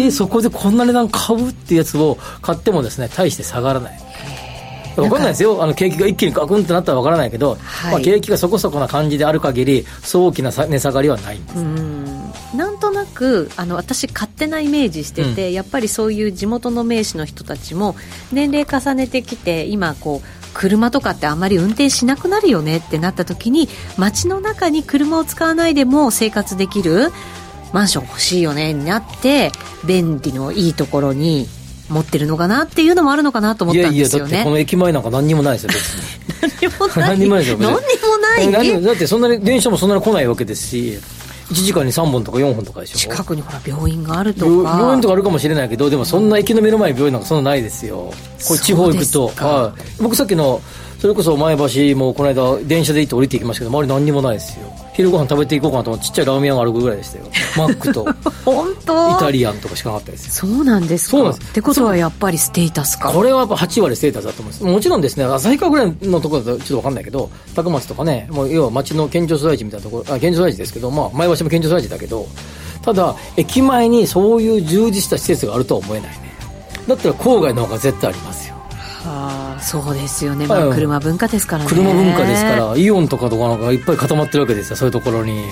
[0.09, 3.99] ー、そこでこんな値段買うってやつを買ってもですね大して下がらない
[5.03, 5.63] 分かんないですよ。
[5.63, 7.93] あの景気が一気にガクンってなったら分からないけど、はい。
[7.93, 12.33] まあ、景気がそこそこな感じである限りそう大きなさ値下がりはないんです、うん。
[12.55, 17.97] なんとなくあの私勝手なイメージしてて、やっぱりそういう地元の名士の人たちも
[18.33, 27.11] 年齢重ねてきて今こう車とかってあんまり運転しなくなるよねってなった時に街の中に車を使わないでも生活できる
[27.73, 29.51] マンション欲しいよねになって
[29.85, 31.49] 便利のいいところに
[31.89, 35.71] 持ってるのかなっていうのもあるのかなと思ったんいやいやですよねだってこの駅前なんか何にもないですよ
[36.41, 36.71] 別に。
[36.71, 38.53] 何にもない何にもないですよ別に。
[38.53, 38.83] 何にもない？
[38.85, 40.99] だってそんなに電車もそんなに来ないわけですし
[41.51, 42.99] 1時間に3本とか4本とかでしょ。
[42.99, 44.79] 近くにほら病院があると病か。
[44.79, 48.13] 病院とかあるかもしれないけどでもそんな駅の目の前に病院なんかそんなないですよ。
[48.47, 49.31] これ地方行くと。
[49.37, 50.61] はい、僕さっきの
[51.01, 57.25] それこそ前橋もこの間電車で行って降りていきましたけど周り何にもないですよ昼ご飯食べていこうかなと思ってちっちゃいラーメン屋があるぐらいでしたよ。
[57.59, 58.05] マックと。
[58.45, 59.11] 本当？
[59.11, 60.33] イタリアンとかしかなかったですよ。
[60.33, 61.07] そうなんです。
[61.07, 61.51] かそうなんです。
[61.51, 63.11] ってことはやっぱりステータスか。
[63.11, 64.65] これはやっぱ8割ステータスだと思います。
[64.65, 72.27] もちろんですね旭川ぐらいのところだとちょっと分かんないけど高松とかねもう要は町の県庁所在地みたいなところあ県庁所在地ですけど、まあ、前橋も県庁所在地だけど
[72.83, 76.35] ただ駅前にそういう充実した施設があるとは思えないね。
[76.87, 78.54] だったら郊外の方が絶対ありますよ。
[78.54, 78.54] は
[79.07, 81.71] あそうですよね、まあ、はい車文化ですからね。
[81.71, 85.45] 車文化ですからイオンとかとかなんかいっぱい固まってるわけですよそういうところに。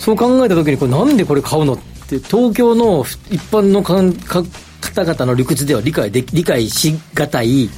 [0.00, 4.42] そう考えた時にこれなんでこれ買うのって東京の一般のかんか
[4.80, 7.70] 方々の理屈では理解でき理解しがたい違う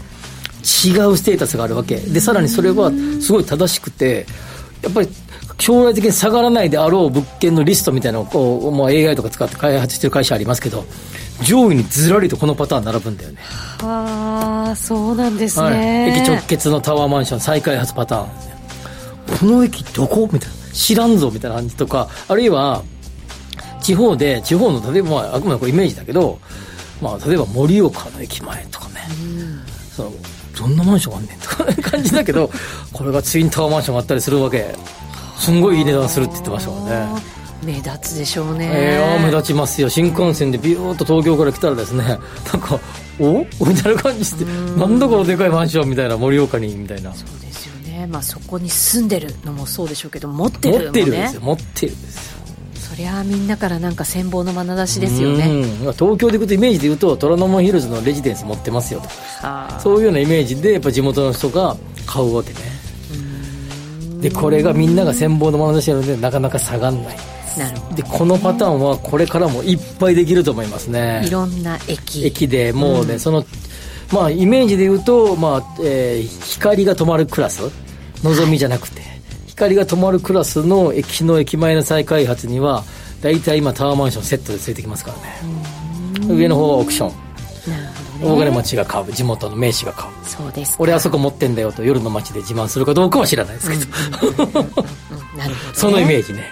[0.62, 1.96] ステータスがあるわけ。
[1.96, 4.26] でさらにそれはすごい正しくて
[4.82, 5.08] やっぱり
[5.58, 10.84] 将来的に下がらないであろう物件のリストみたいなのをこう、もう AI とか使って開発してる会社ありますけど
[11.42, 13.38] 上位にずらりとこのパターン並ぶんだよね。
[13.80, 18.28] はあそうなんですはい、ね、駅直結のタワーマンション再開発パターン。
[19.38, 20.28] この駅どこ？
[20.32, 20.54] みたいな。
[20.72, 22.82] 知らんぞみたいな感じとかあるいは
[23.80, 26.38] 地方で地方の例えば、まあ、あくまでこれイメージだけど、
[27.02, 29.00] まあ、例えば盛岡の駅前とかね、
[29.96, 30.12] その
[30.56, 32.50] どんなマンションあんねんとか感じだけど
[32.92, 34.74] これがツインタワーマンションがあったりするわけ。
[35.38, 37.08] すんごいいい値段するって言ってましたもんね
[37.62, 38.70] 目立つでしょうね。
[38.72, 39.88] えー、目立ちますよ。
[39.88, 42.80] 新幹線でビューッと東京から来たらですね なんか
[43.18, 43.44] お？
[43.66, 44.44] みたいな感じして
[44.78, 47.12] なんだこのでかいマンションみたいな盛岡にみたいな。
[47.12, 48.06] そうですよね。
[48.06, 50.84] まあそこに住んでるのもそうでしょうけど持ってるね。
[50.84, 51.40] 持ってるんですよ。
[51.42, 52.40] 持ってるんですよ。
[52.90, 55.64] そりゃあみんなからなんか羨望の眼差しですよね。
[55.98, 59.08] 東京で行くとイメージで言うと虎ノ門ヒルズのレジデンス持ってますよと。
[59.42, 62.58] かそういうようなイメージでやっぱ地元の人が買うわけね。
[64.20, 67.16] でこれがみんなが羨望の眼差しなのでなかなか下がんない
[67.94, 71.22] でこのパターンはこれからもいっぱいできると思いますね。
[71.26, 72.24] いろんな駅。
[72.24, 73.44] 駅でもうね、うん、その
[74.12, 77.62] まあイメージで言うと、まあえー、光が止まるクラス。
[78.22, 79.10] のぞみじゃなくて、はい、
[79.46, 82.84] 光が止まるクラスの駅の駅前の再開発には
[83.22, 86.34] 大体今タワーマンションセットでついてきますからね。
[86.34, 87.12] 上の方はオークション。
[88.22, 89.12] 大金持ちが買う。
[89.12, 90.12] 地元の名士が買う。
[90.24, 94.74] そうです俺あそこ持ってんだよと夜の街で自慢するかどうかは知らないですけど、なるほど、ね、
[95.74, 96.44] そのイメージね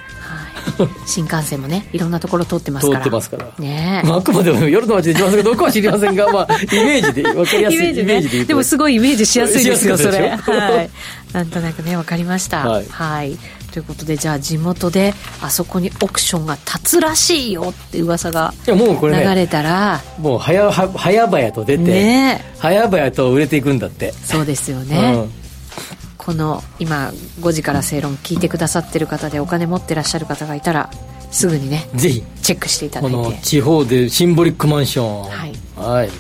[1.07, 3.01] 新幹線もねいろんなところ通ってますから。
[3.01, 3.47] 通ってますから。
[3.59, 4.03] ね。
[4.05, 10.31] まあ、あくまでも夜の街で一番すかどうかは知りませんが、 まあ、イメージで分かりやすいイメージ,、ね、ージででもすごいイメージしやすいですよそれ。
[10.37, 10.91] はい。
[11.33, 12.67] なんとなくね分かりました。
[12.67, 13.39] はい、はい。
[13.73, 20.01] ということでじゃあ地元であそこにオクションが立つらしいよって噂が流れたら。
[20.19, 25.38] もう早早々と出て、ね、早々と売れていくんだってそうですよね、うん
[26.29, 27.11] この今
[27.41, 30.91] 5時から正論聞いてくださってる方でお金持ってらっしゃる方がいたら
[31.31, 33.17] すぐにねぜひチェックしていただいて。
[33.17, 36.11] この地方でシンボリックマンションはい、はい、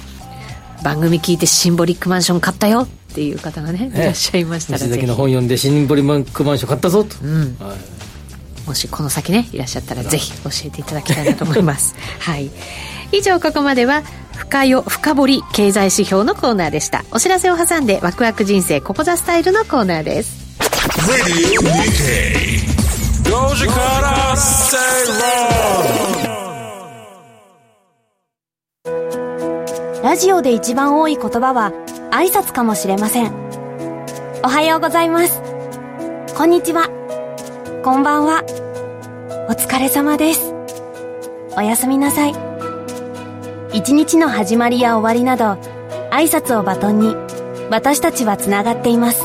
[0.82, 5.06] 番組聞いてシンボリックマンション買ったよっていう方がねいらっしゃいましたらぜひ。
[5.06, 7.56] の本読んでシンボリックマンション買ったぞと、うん。
[7.60, 11.94] はい、もしこの先ねいらっしゃったらぜひ教えていただきたいなと思います。
[12.20, 12.50] はい
[13.12, 14.02] 以上ここまでは
[14.36, 17.04] 深よ深掘り経済指標のコーナーでした。
[17.10, 20.48] お知らせを挟んでワクワク人生ここザスタイルのコーナーです。
[30.02, 31.72] ラジオで一番多い言葉は
[32.10, 33.32] 挨拶かもしれません。
[34.44, 35.42] おはようございます。
[36.36, 36.88] こんにちは。
[37.84, 38.44] こんばんは。
[39.48, 40.54] お疲れ様です。
[41.56, 42.47] おやすみなさい。
[43.72, 45.60] 一日の始まりや終わりなど、
[46.10, 47.14] 挨拶をバトンに、
[47.70, 49.24] 私たちはつながっています。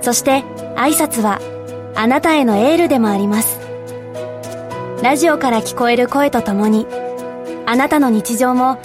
[0.00, 0.42] そして、
[0.76, 1.40] 挨拶は、
[1.94, 3.60] あなたへのエールでもあります。
[5.02, 6.86] ラジオから聞こえる声とともに、
[7.66, 8.78] あなたの日常も、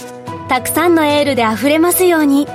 [0.48, 2.46] たくさんのエールで溢れますように。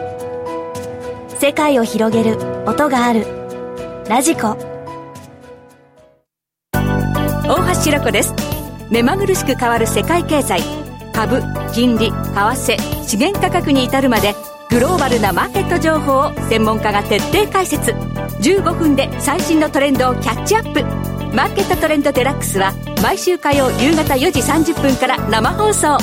[1.39, 3.25] 世界を広げる音がある。
[4.07, 4.57] ラジコ。
[7.45, 8.33] 大橋ろ子です。
[8.91, 10.82] 目まぐるしく変わる世界経済。
[11.13, 11.41] 株
[11.73, 14.35] 金利為替資源価格に至るまで
[14.69, 17.91] グローバルなマーケット情報を専門家が徹底解説。
[17.91, 20.83] 15分で最新のトレンドをキャッチアップ。
[21.35, 25.97] マーケットトレンドデラックスは毎週火曜夕方4時30分から生放送。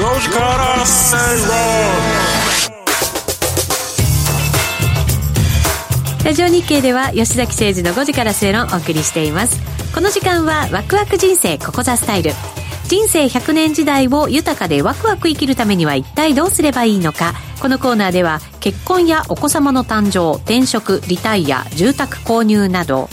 [0.00, 1.16] 5時から正
[6.24, 12.30] ラジオ日経では吉崎誠二の5時から正論をお送りしていますこの時間はワクワク人生ここザスタイル。
[12.84, 17.34] 人生100年時代を豊かでワクワク生きるためには一体どうすればいいのか。
[17.60, 23.10] このコーナーでは結婚やお子様の誕生転職リタイア住宅購入など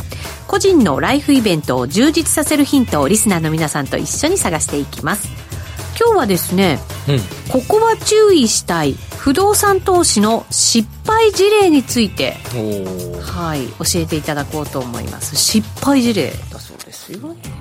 [0.47, 5.27] 個人のライフイベントを充実させるヒントをリスナーの皆さんと一緒に探していきます。
[5.99, 7.19] 今日はですね、うん、
[7.51, 12.37] ここは注意したい不動産投資の失敗事例について
[13.19, 15.35] はい教えていただこうと思います。
[15.35, 16.31] 失敗事例
[17.07, 17.19] すよ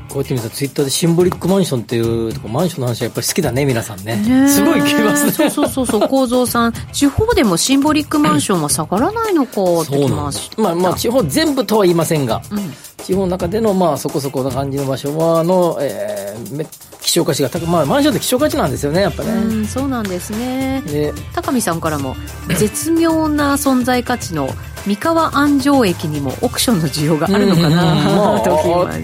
[0.08, 4.16] こうやって見たらツイッターでシンボリックマンションっていうとこマンションの話はやっぱり好きだね皆さんね。
[4.16, 6.72] ねすごい聞きますねそうそうそう構造さん。
[6.92, 12.72] 地方でもシンボリックマンションは下がらないのかって聞きましまあまあ地方全部とは言いませんが、うん、
[13.06, 16.66] 地方の中でのまあそこそこな感じの場所はの、えー、
[17.00, 19.30] 希少価値が高まあマンションって希少価値なんですよねやっぱね。
[19.30, 20.82] うんそうなんですね。
[20.82, 22.16] で高見さんからも
[22.58, 24.48] 絶妙な存在価値の
[24.86, 28.54] 三河安城駅にもオークションの需要があるのかな、まあ、と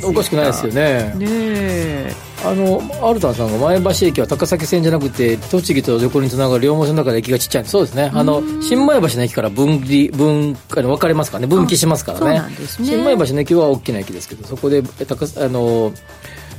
[0.08, 1.14] おかしくないですよね。
[1.14, 7.64] ねあのアルタンさんが前橋駅は高崎線じゃなくて栃木と横につながる両毛線の中で駅がちっちゃい。
[7.64, 8.10] そうですね。
[8.12, 15.92] あの新米橋の駅から分離分分かれますからね分岐しますからね、ね、新米橋の駅は大きな駅ですけどそこで高あの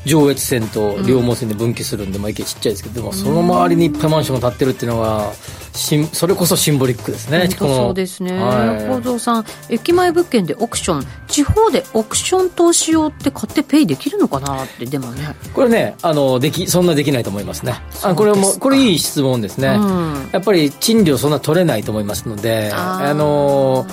[0.06, 5.32] 上越線と両毛線で分岐するんで、まあ、駅ちっちゃいですけどでもその周りにいっぱいマンションが建ってるっていうのが
[5.74, 7.50] しんそれこそシンボリックですね。
[7.50, 8.40] そうですね。
[8.88, 11.08] 幸三、さん駅前物件でオークション。
[11.28, 15.36] 地方でオークション投資用って買ってペイできるのかなってでもね。
[15.54, 17.74] これねあのできそんなできないと思いますね。
[18.04, 23.88] あこれもこれいい質問ですね、うん、やっぱり賃料そんな取れないと思いますのであの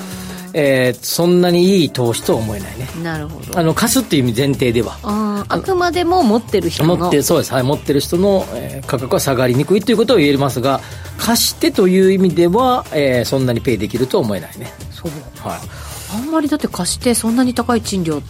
[0.53, 2.89] えー、そんなにいい投資とは思えないね。
[3.03, 3.59] なるほど。
[3.59, 4.99] あの貸すっていう意味前提では。
[5.03, 6.97] ああくまでも持ってる人の。
[6.97, 10.81] 持ってそうです、はい、持ってる人の、えー、価格は下がりにくいということを言えますが
[11.19, 14.73] 貸してという意味では、えー、そんなにペイできるとは思えないね。
[14.91, 15.49] そう。
[15.49, 15.61] はい。
[16.13, 18.21] あんまりだって貸してそんなに高い賃料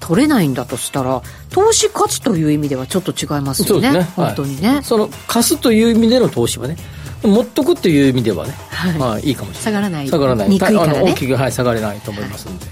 [0.00, 3.92] 取れないんだとしたら投資価値という意味ではちょっと違いますよね。
[3.92, 4.02] ね。
[4.16, 6.76] 本当にね、はいその貸すという意味での投資はね
[7.22, 8.92] 持っとくという意味ではね、はい。
[8.98, 9.62] まあ、いいかもしれない。
[9.62, 10.08] 下がらない。
[10.08, 10.48] 下がらない。
[10.48, 10.98] にくいからね。
[10.98, 12.66] あの大きく、はい、下がれないと思いますんで、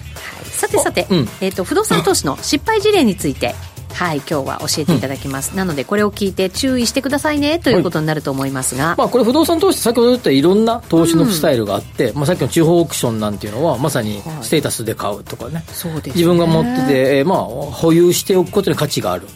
[0.45, 1.19] さてさて、うん。
[1.41, 3.55] えー、と不動産投資の失敗事例について
[3.99, 16.13] はい今日は教えていただきます、なのでこれを聞いて注意してくださいねということになると思いますが、まあ、これ不動産投資先ほど言ったいろんな投資のスタイルがあって、まあ、さっきの地方オークションなんていうのはまさにステータスで買うとかね、そうですね。
[16.15, 19.27] 自分が持ってて、えーまあ、保有しておくことに価値がある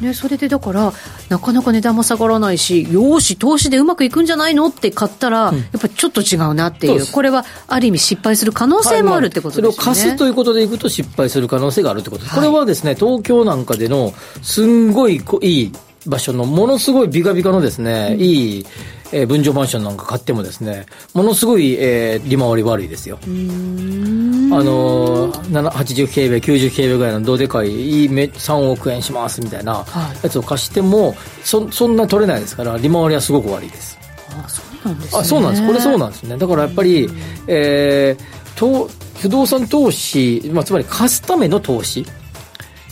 [0.00, 0.92] ね、それでだから
[1.28, 7.06] なかなか値段も下がらないしよーし投資でうまくいくんじゃないのって買ったら、やっぱりちょっと違うなっていう。
[7.10, 15.72] これはある意味失敗する可能性もあるってことですよね、はいまあそれを貸すということでいくと失敗する可能性があるってことです、これはですね東京なんかでのすんごいこいい
[16.06, 18.66] 場所のものすごいビカビカのですね、いい、
[19.12, 23.18] えー分譲マンションなんか買ってもですねものすごい、えー利回り悪いですよ。
[23.22, 30.18] あのー7 80平米90平米ぐらいのどでかいいいめ3億円しますみたいなはい。
[30.22, 33.98] やつを貸してもそそんな取れないですから利回りはすごく悪いです。
[34.30, 35.20] あそうなんですね。
[35.20, 35.66] あそうなんです。
[35.66, 36.36] これそうなんですね。
[36.36, 37.08] だからやっぱり、
[37.46, 38.88] えー、と
[39.18, 42.06] 不動産投資、まあ、つまり貸すための投資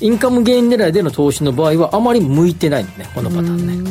[0.01, 3.91] インカムゲイン狙いでの投資の場合はあまり向いてないんねこのパターンね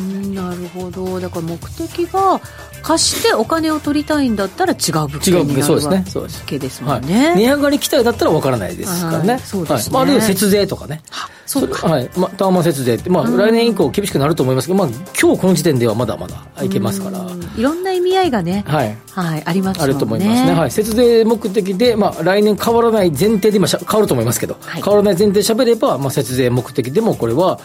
[0.56, 1.20] るほど。
[1.20, 2.40] だから目的が
[2.82, 5.96] 貸してお金を取りたいんだったら違う物件になるそうですね。
[5.96, 6.44] わそうです。
[6.44, 9.74] けですもはい、値上がり期待だったらわからないですからね、はいそうですね。
[9.74, 9.90] はい。
[9.92, 11.02] まあ、あるいは節税とかね
[11.46, 12.10] そうはい。
[12.16, 14.88] まあ、タワマン節税って、まあ、来年以降厳しくなると思いますけど、まあ、
[15.20, 17.42] 今日この時点ではまだまだいけますから、うん。
[17.56, 19.84] いろんな意味合いがね、はい、はい、ありますね。
[19.84, 24.82] あると思いますね、はい、節税目的で、まあ、来年変わらない前提で今しゃ変わると思いますけど、はい。
[24.82, 27.60] 変わらない前提で喋れば、まあ、節税目的でもこれは、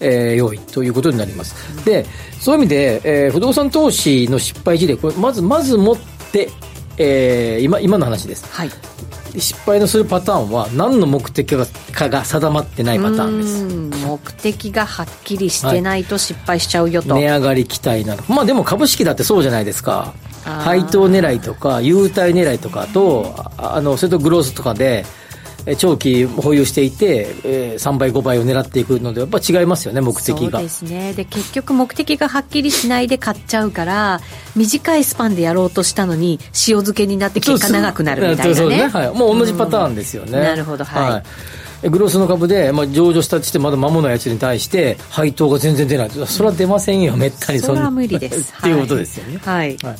[0.00, 1.84] えー、良いということになります。
[1.84, 2.06] で
[2.40, 5.96] そういう意味で、えー不動産投資の失敗事例これまずまず持っ
[6.30, 6.50] て、
[6.98, 8.46] えー今今の話です。
[8.52, 8.70] はい
[9.40, 13.64] 失敗のするパターンは何の目的かかが定まってないパターンです。
[13.64, 13.90] うん。
[13.90, 18.22] 目的がはっきりしてないと失敗しちゃうよと、値上がり期待なの。
[18.28, 20.14] まあでも株式だってそうじゃないですか。
[20.44, 25.23] 配当狙いとか優待狙いとかとああのそれとグロースとかでえ
[25.78, 30.36] 長期保有していて、えー3倍5倍を狙っていくのでやっぱ違いますよね目的が。
[30.36, 31.12] そうですね。
[31.12, 34.20] で結局目的がはっきりしないで買っちゃうから
[34.56, 40.84] 短いスパンでやろうとしたのに塩漬けになって結果長くなるみたいなそうねそうはい、もう同じパターンですよね、なるほど。
[40.84, 41.22] はい。
[41.82, 46.10] えグロースの株で、まあ、上場したとしてまだ間もないやつに対して配当が全然出ない。
[46.10, 47.58] それは出ませんよめったに。
[47.58, 48.54] それは無理です。
[48.58, 49.38] っていうことですよね。
[49.44, 49.78] はい、はい。
[49.82, 49.96] まあ、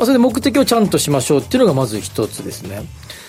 [0.00, 2.82] それで目的をちゃんとしましょうっていうのがまず一つですね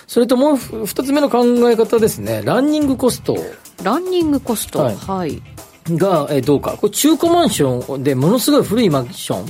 [0.07, 2.41] それともうふ二つ目の考え方ですね。
[2.43, 3.37] ランニングコスト。
[3.83, 4.79] ランニングコスト。
[4.79, 5.33] ははい。
[5.33, 5.41] い、
[5.89, 6.71] がえーどうか。
[6.71, 9.45] これ中古マンションでものすごい古いマンション。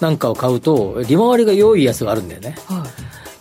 [0.00, 2.88] なんかを買うと利回りが良いやつがあるんだよね、はい。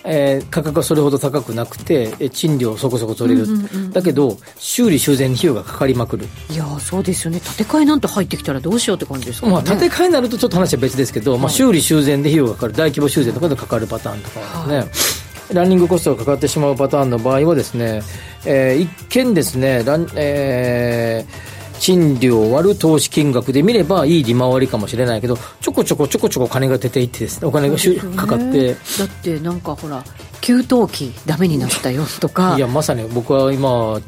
[0.06, 3.48] えー価格はそれほど高くなくてえー賃料そこそこ取れる、
[3.92, 6.28] だけど修理修繕に費用がかかりまくる。
[6.52, 7.40] いやそうですよね。
[7.40, 12.74] 建て替えなんて入ってきたらどうしようって感じですからね、まあ、建て替えになるとちょっと話は別ですけど、まあ、修理修繕で費用がかかる。
[12.74, 15.23] 大規模修繕とかでかかるパターンとかですね、
[15.54, 18.02] ランニングコストがかかってしまうパターンの場合はですね、
[18.46, 28.74] えー一見ですねラン、えー賃料割る投資金額で見ればいい利回りかもしれないけどちょこちょこちょこちょこ金が出ていってですねお金がしゅかかって。
[28.74, 30.02] だってなんかほら
[30.40, 32.56] 給湯器ダメになったよとか。
[32.56, 34.00] いやまさに僕は今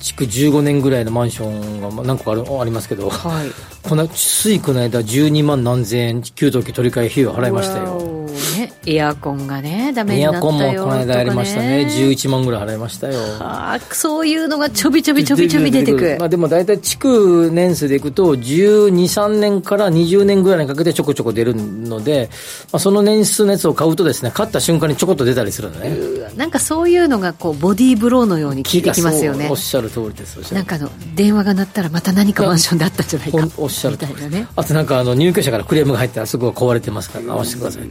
[0.00, 3.48] 築15年ぐらいのマンションがまあ何個かあるありますけど、はい。
[3.82, 8.21] このついこの間12万何千円給湯器取り替え費用払いましたよ
[8.66, 11.84] ね、エアコンがねダメにエなったよアコンもこの間やりましたね。
[11.84, 12.04] とかね。
[12.06, 13.14] 11万ぐらい払いましたよ。
[13.40, 16.16] あーそういうのがちょびちょびちょびちょび出てくる。
[16.18, 22.28] まあ、でも大体築年数でいくと1 2 3年から20年ぐらいにかけてちょこちょこ出るので、
[22.72, 25.96] まあ、その年数のやつを買うとですね買った瞬間にちょこっと出たりするのね
[26.36, 37.82] なんかそういうのがこうボディーブローのように効いてきますよねおっしゃる通りですなんかあの電話が鳴ったらまた何かマンションであったんじゃないかおっしゃるみたいなねあとなんかあの入居者からクレームが入ったらすごい壊れてますから合わせてください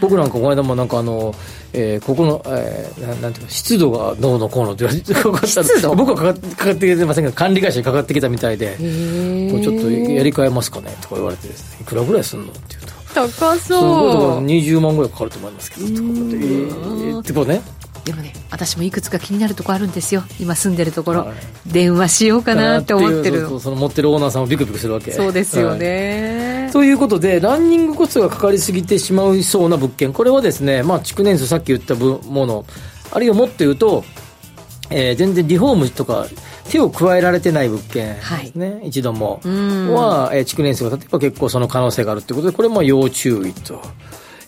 [0.00, 1.34] 僕なんかこの間もなんかあの、
[1.72, 5.94] えーここの、えーななんていうか湿度がどうのこうのって言われてかかった湿度？
[5.96, 11.78] 僕はかかかかってきてませんけど管理会社にかかってきたみたいでこれちょっとやり替えますかねとか言われてですね。
[11.80, 12.92] いくらぐらいすんのって言うと。
[13.14, 13.78] 高そ
[14.40, 14.44] う。
[14.46, 16.36] 20万ぐらいかかると思いますけどとか言って。
[16.36, 17.60] えーってことね
[18.04, 20.24] でもね私もいくつか気になるとこあるんですよ。
[20.40, 21.72] 今住んでるところ、はい。
[21.72, 23.48] 電話しようかなって思ってる。
[23.60, 25.12] その持ってるオーナーさんもビクビクするわけ。
[25.12, 25.78] そうですよはい。
[25.78, 32.66] ね、ということで、ランニングコストがかかりすぎてしまいそうな物件、これはですね、まあ、築年数さっき言った分もの、
[33.12, 34.04] あるいはもっと言うと、
[34.90, 36.26] えー、全然リフォームとか
[36.68, 39.40] 手を加えられてない物件ですね、はい、一度も。
[39.44, 43.80] は、えー、築年数が例えば結構その可能性があるということでこれも要注意と。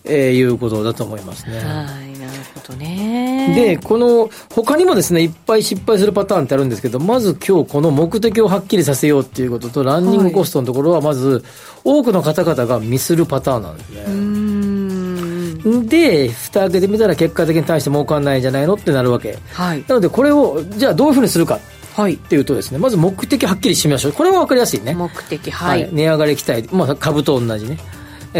[0.06, 1.58] えー、いうことだと思いますね。
[1.60, 3.54] はい、なるほどね。
[3.54, 11.44] で、この、他にもですね、いっぱい失敗するパターンってあるんですけど、まず今日この目的をはっきりさせようっていうことと、ランニングコストのところは、まず、
[11.84, 15.86] 多くの方々がミスるパターンなんですね。
[15.86, 19.38] で、蓋開けてみたら結果的に対して儲かんないんじゃないのってなるわけ。
[19.52, 19.84] はい。
[19.88, 21.58] なので、これを、じゃあどういうふうにするか。
[21.94, 24.12] はい、っていうとですね、まず目的はっきりしましょう。
[24.12, 24.94] これは分かりやすいね。
[24.94, 25.82] 目的、はい。
[25.82, 27.78] はい、値上がり期待、まあ株と同じね。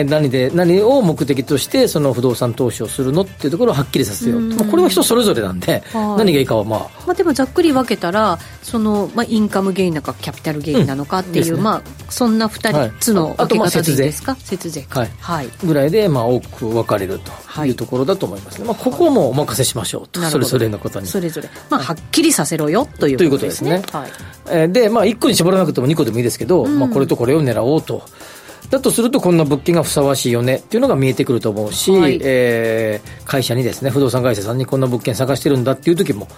[0.02, 4.40] 何で何を目的としてその不動産投資をするのっていうところをはっきりさせよう。
[4.40, 14.86] まあ、これは人それぞれなんで、何がいいかはまあ、まあ、でもざっくり分けたらその、まあ、インカムゲインなのかキャピタルゲインなのかっていう、うんね、まあ、そんな2つの分け方でいいですか、節税。
[14.88, 21.06] はい、はい、ぐらいで、まあ、多く分かれるというところだと思いますね、まあ、ここもお任せしましょうと、それぞれのことに。
[21.06, 23.78] それぞれ、まあ、はっきりさせろよということですね。
[23.78, 24.10] ですね、はい。
[24.48, 28.02] えー、で、まあ、1個に絞らなくても2個でもいいですけど、うん、まあ、これとこれを狙おうと
[28.74, 36.28] だとするとこんな物件がふさわしいよねっていうのが見えてくると思うし、はい、えー、会社にですね不動産会社さんにこんな物件探してるんだっていう時も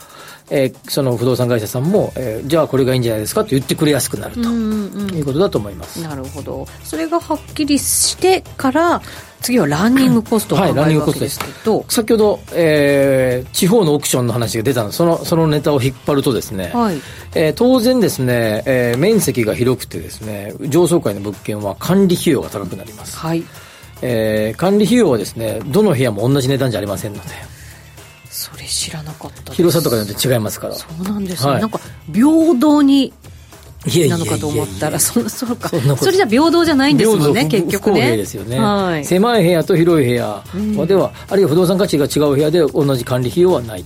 [0.51, 6.67] えー、その不動産会社さんも、えー、じゃあこれがいいんじゃないですかと言ってくれやすくなるということだと思います、なるほど。
[6.85, 9.03] それがはっきりしてから
[9.43, 16.97] 次はランニングコストを考えるわけですけど、はい、先ほど、えー、地方のオークションの話が出たのそのそのネタを引っ張るとですね、はい。
[17.35, 23.45] えー、当然ですね、えー、面積が広くてですね上層階の物件は管理費用が高くなります、はい。
[24.03, 27.57] えー、管理費用はですねどの部屋も同じ値段じゃありませんので。
[28.29, 30.75] それ知らなかった広さとかによって違いますから。
[30.75, 31.81] そうなんですね、はい、なんか
[32.13, 33.15] 平等に
[34.09, 35.69] なのかと思ったらそそうか。
[35.69, 38.17] それじゃ平等じゃないんですもんね結局ね。
[38.17, 40.43] ですよね、はい、狭い部屋と広い部屋。
[40.87, 43.85] では、うん、あるいは不動産価値が違う部屋で同じ管理費用はない。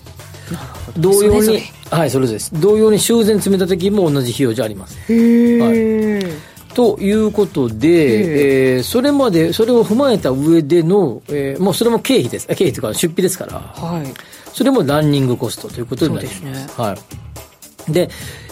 [0.97, 2.51] 同様にはいそれです。
[2.61, 12.49] 同様に修繕詰めた時も同じ費用じゃありません、はい、ということで、えー、それまでそれを踏まえた上での、えー、もうそれも経費です。
[12.49, 14.07] 経費というか出費ですから、はい、
[14.53, 16.97] それもランニングコストということになります、ね、は
[17.89, 17.93] い。
[17.93, 18.11] で、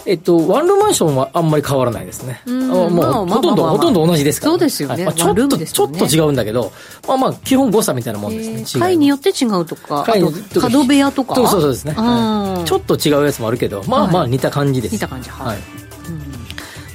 [0.09, 2.41] えっと、ワンルームマンションはあんまり変わらないですね。
[2.47, 2.89] もう、
[3.27, 5.05] ほとんど、ほとんど同じですから、そうですよね。
[5.05, 6.71] まあ、ちょっと、ちょっと違うんだけど、
[7.07, 8.81] まあまあ、基本誤差みたいなもんですね。
[8.81, 11.35] 階によって違うとか、階と角部屋とか？
[11.35, 12.65] そうそうですね、はい。
[12.67, 14.93] ちょっと違うやつもあるけど、まあまあ似た感じです。
[14.93, 15.57] 似た感じ、はい。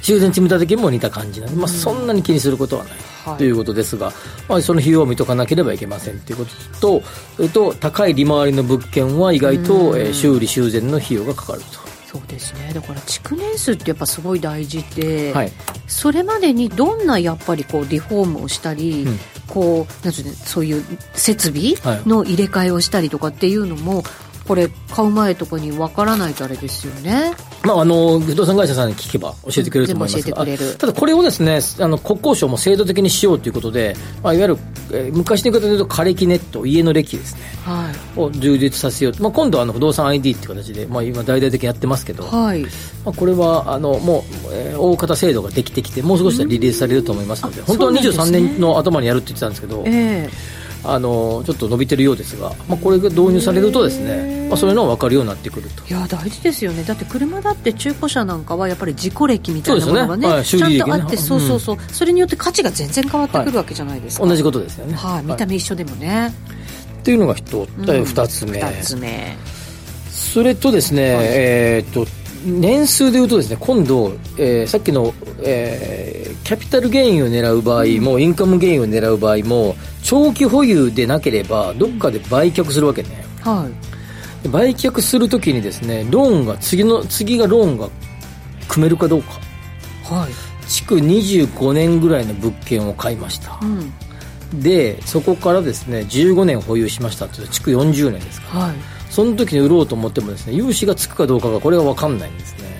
[0.01, 2.89] 修繕積み立て金も似た感じなんで、まあ、そんなに気にすることはな
[3.33, 4.11] い、ということですが、
[4.47, 7.01] まあ、その費用を見とかなければいけませんということと
[7.37, 11.84] それと高い利回りの物件は意外と、えー、修理修繕の費用がかかると。
[12.15, 12.71] そうですね。
[12.73, 15.51] だから築年数ってやっぱすごい大事で、はい、
[15.85, 21.73] それまでにどんなやっぱりこうリフォームをしたり、うん、こうなんうそういう設備
[22.05, 24.03] の入れ替えをしたりとかっていうのも、
[24.47, 27.33] これ買う前とかにわからないとあれですよね。
[27.63, 34.57] まあ、あの不動産会社さんに聞けば教えてくれると思いますが、うん、ただこれをですねあの国交省も制度的にしようということで、まあ、いわゆる、
[34.91, 42.61] えー、昔の言い方で言うと枯れ木ネット家の歴ですね、はい、を充実させようと、まあ、今度はあの不動産 ID っていう形で、まあ、今大々的にやってますけど、はい。
[42.63, 42.69] ま
[43.05, 44.23] あ、これはあのもう、
[44.53, 55.85] えー、大方制度ができてきてもう少しでリリースされると思いますので、うん、本当は23年の頭にやるって言ってたんですけど、えーあのちょっと伸びてるようですが、まあ、これが導入されるとですね、まあ、そういうのが分かるようになってくると。
[55.87, 56.83] いや大事ですよね。
[56.83, 60.33] だって車だって中古車なんかはやっぱり事故歴みたいなものがね、ね。
[60.33, 66.33] はい、ちゃんとあって、そうそうそう、それによって価値が全然変わってくるわけじゃないですか、はい、同じことですよね、はい、見た目一緒でもね、
[66.99, 68.59] っていうのが一つ、二つ目。
[68.59, 69.37] 二つ目。
[70.11, 72.05] それとですね、えー、っと
[72.45, 83.67] 年数でいうとですね今度、えー、さっきの、えー、キャピタルゲインを狙う場合も、うん、インカムゲインを狙う場合も長期保有でなければどっかで売却するわけね、は
[84.45, 87.89] い、売却するときにですねローンが次の次がローンが
[88.67, 89.39] 組めるかどうか。
[90.03, 90.69] はい。
[90.69, 94.61] 築25年ぐらいの物件を買いました、うん。
[94.61, 98.75] でそこからですね15年保有しましたって築40年ですから、はい。
[99.09, 102.74] その時に売ろうと思ってもですね融資がつくかどうかがこれが分かんないんですね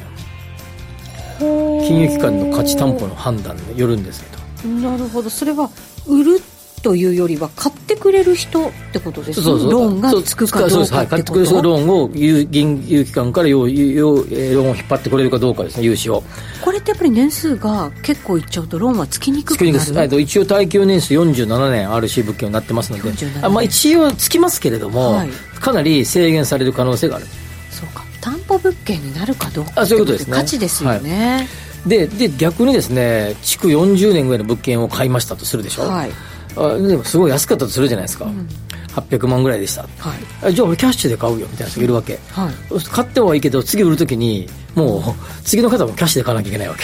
[1.88, 5.29] 金融機関の価値担保の判断によるんですけどなるほど。
[5.29, 5.69] それは
[6.07, 6.41] 売る
[6.81, 9.45] というよりは買ってくれる人ってことですね。
[9.47, 11.61] ローンがつくかどうかはい、買ってくれる人。
[11.61, 16.23] ローンを銀融機関からローンを引っ張ってくれるかどうかですね融資を。
[16.63, 19.79] これってやっぱり年数が結構いっちゃうとローンはつきにくくなる。
[19.79, 23.11] つきにくい一応耐久年数47年 RC 物件になってますので。
[23.41, 25.29] あ、まあ、一応つきますけれども、はい、
[25.59, 27.25] かなり制限される可能性がある。
[27.71, 28.05] そうか。
[28.21, 30.38] 担保物件になるかどうかあそういうことですね。
[30.38, 36.11] 価値ですよね、はいでで逆にですね築40年ぐらいの物件を買いましたとするでしょ、はい、
[36.57, 38.47] あでもすごい安かったとするじゃないですか、うん、
[38.95, 45.01] 800万ぐらいでした、はい、じゃあ俺キャッシュで買うよみたいな人がいるわけ、はい、買ってはいいけど次売るときにもう
[45.43, 46.83] 次の方もキャッシュで買わなきゃいけないわけ。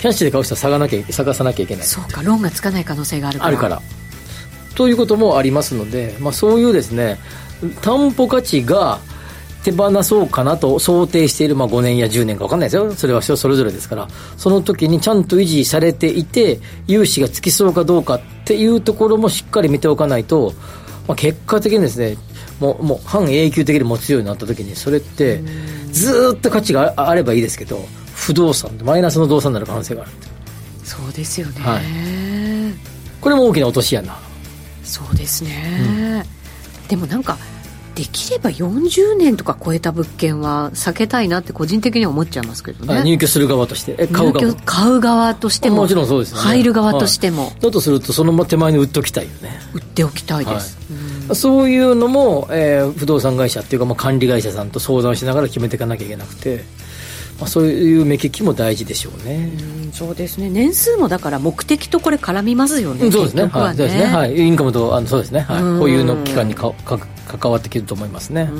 [0.00, 1.84] キャッシュで買う人は探なきゃ探さなきゃいけない。
[1.84, 3.48] そうかローンがつかない可能性があるから。
[3.48, 3.82] あるから。
[4.74, 7.18] ということもありますので、まあ、そういうですね
[7.82, 9.00] 担保価値が
[9.64, 12.92] 手放そうかなと想定している、まあ、5年や10年か分かんないですよ。
[12.92, 14.08] それは人それぞれですから。
[14.36, 20.54] その時にちゃんと維持されていて融資がつきそうかどうかっていうところもしっかり見ておかないと、
[21.06, 22.16] まあ、結果的にですね
[22.58, 25.40] もうもう半永久的に持つようになった時にそれって
[25.92, 27.84] ずっと価値があればいいですけど
[28.14, 30.10] 不動産マイナスの動産になる可能性がある
[30.84, 31.82] そうですよね、はい、
[33.20, 34.16] これも大きな落とし穴。
[34.84, 36.24] そうですね、
[36.82, 37.38] うん、でもなんか
[38.00, 43.02] できれば40年とか超えた物件は避けたいなって個人的には思っちゃいますけどね。
[43.04, 43.94] 入居する側として。
[43.98, 44.54] え買う側。
[44.64, 49.60] 買う側としてももちろんそうです、ね、入る側としても、はい、だとするとその手前に売っておきたいよね。
[49.74, 50.78] 売っておきたいです、
[51.28, 56.64] はい、そういうのも、えー、不動産会社っていうか、まあ、管理会社さんと相談しながら決めていかなきゃいけなくて
[57.40, 59.50] まあ、そういう目利きも大事でしょうね。
[59.88, 60.50] うそうですね。
[60.50, 63.44] 年数もだから目的とこれ絡みますよねそうですね。
[63.44, 68.50] ね,、はい、そうですね、はい、インカムとあのそうですね、はい、保有の期間にかか関わってきると思いますね。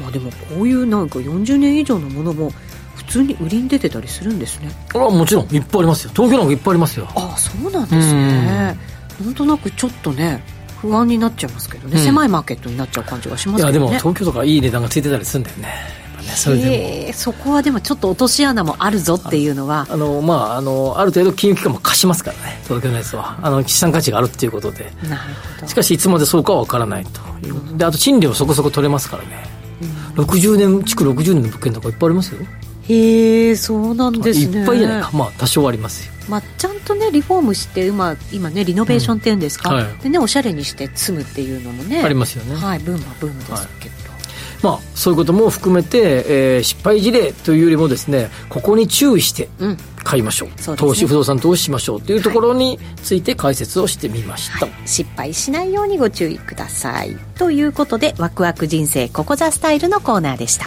[0.00, 2.52] まあでもこういうなんか40年以上のものも
[2.94, 4.70] 普通に売りに出てたりするんですね。
[4.94, 5.54] あもちろん。
[5.54, 6.12] いっぱいありますよ。
[6.14, 7.08] 東京なんかいっぱいありますよ。
[7.14, 8.78] ああそうなんですね。
[9.20, 10.42] なんとなくちょっとね
[10.80, 17.12] 不安になっちゃいますけどね、うん、狭いマーケットになっちゃう感じがしますけど、ね、いやでも東京とかいい値段がついてたりするんだよねそれでも。
[17.12, 19.86] そこはでもちょっと落とし穴もあるぞっていうのは。
[19.90, 23.38] あの、まあ、あのある程度金融機関も貸しますからね東京のやつは。
[23.42, 24.92] あの資産価値があるっていうことで。
[25.08, 25.68] なるほど。
[25.68, 29.44] しかしいつまでそうかは分からないという、うん、であと賃料そこそこ取れますからね、
[30.16, 32.40] うん、60年築60年の物件とかいっぱいありますよ。
[32.88, 34.60] へえそうなんですね。
[34.60, 35.10] いっぱいじゃないか。
[35.12, 36.12] まあ多少ありますよ。
[36.28, 39.76] まあ、ちゃんとねリフォームして今今ねリノベーションっていうんですか、うん。
[39.76, 42.02] はい、でねおしゃれにして住むっていうのもね。
[42.02, 42.56] ありますよね。
[42.56, 43.94] はいブームはブームですけど、
[44.64, 46.24] まあ、そういうことも含めて、
[46.56, 49.50] えー、失敗事例というよりもですねここに注意して
[50.04, 50.48] 買いましょう。
[50.48, 57.14] うんうね、投資不動産投資しましょうというところについて解説をしてみました、はい、失敗しないようにご注意ください。
[57.36, 60.66] ということでワクワク人生ここザスタイルのコーナーでした。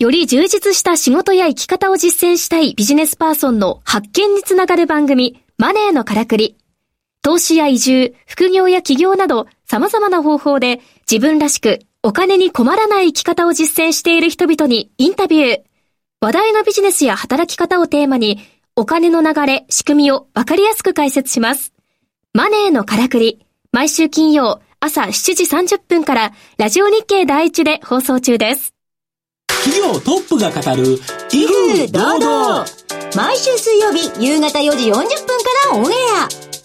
[0.00, 6.56] より充実した仕事や生き方を実践したいビジネスパーソンの発見につながる番組、マネーのからくり。
[7.22, 15.60] 投資や移住、副業や起業など様々な方法で自分らしくお金に困らない生き方を実践している人々にインタビュー。
[16.22, 18.40] 話題のビジネスや働き方をテーマに、
[18.74, 21.74] お金の流れ、仕組みをわかりやすく解説します。
[22.32, 23.44] マネーのからくり。
[23.72, 28.72] 毎週金曜朝7時30分からラジオ日経第一で放送中です。
[29.62, 30.98] 企業トップが語る、
[31.32, 32.64] 威風堂々。
[33.14, 35.04] 毎週水曜日夕方4時40分か
[35.70, 35.94] らオンエ
[36.46, 36.49] ア。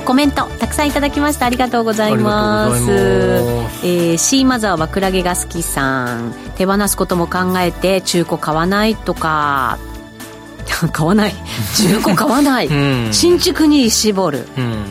[0.00, 1.46] もコメントたくさんいただきました。
[1.46, 2.80] ありがとうございます。
[2.80, 2.90] ます。
[2.90, 6.34] えー、シーマザーはクラゲが好きさん。
[6.56, 9.78] 手放すことも考えて中古買わないとか。
[10.92, 11.34] 買わない。
[11.76, 14.84] 中古買わない、うん、新築に絞る、うん。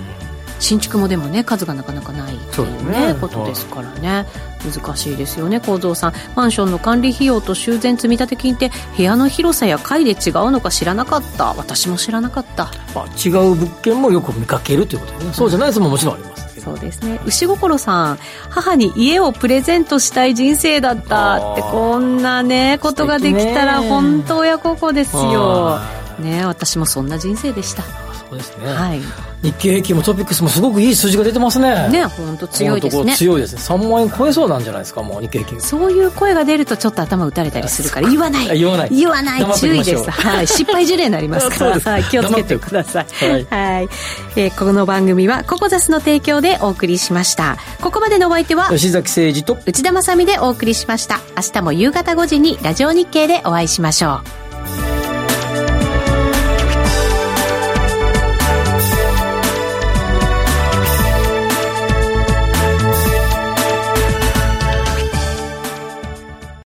[0.60, 4.28] 新築もでもね数がなかなかないというね、ね、ことですからね
[4.64, 6.14] 難しいですよね構造さん。
[6.36, 11.54] マンションの管理費用と修繕積立金って部屋の広さや階で違うのか知らなかった。
[11.54, 12.72] 私も知らなかった。
[12.96, 17.20] あ違う物件もよく見かけるということね、そうじゃないやつももちろんありますそうですね。
[17.26, 21.54] 牛心さん母に家をプレゼントしたい人生だった。
[21.54, 25.80] ってこんなねことができたら本当親孝行ですよ。
[26.20, 27.84] ね私もそんな人生でした
[28.30, 28.68] そうですね。
[28.68, 29.00] はい。
[29.42, 31.90] 日経平均もトピックスもすごくいい数字が出てますね。
[31.90, 33.16] ね本当強いですね。
[33.16, 33.62] 強いですね。
[33.62, 35.62] 3万円超えそうなんじゃないですかもう日経平均。
[35.62, 38.60] そういう声が出るとちょっと頭打たれたりするから言わない。
[38.60, 38.90] 言わない。
[38.92, 39.54] 言わない。
[39.58, 40.12] 注意です。
[40.12, 40.48] はい。
[40.48, 41.80] 失敗事例になりますから。
[41.80, 43.06] はい、気をつけてください。
[43.08, 43.90] はい、はい、
[44.36, 47.58] えー、この番組はココザスの提供でお送りしました。
[47.82, 51.20] ここまでのお相手は吉崎誠二と内田まさでお送りしました。
[51.36, 54.49] 明日も夕方5時にラジオ日経でお会いしましょう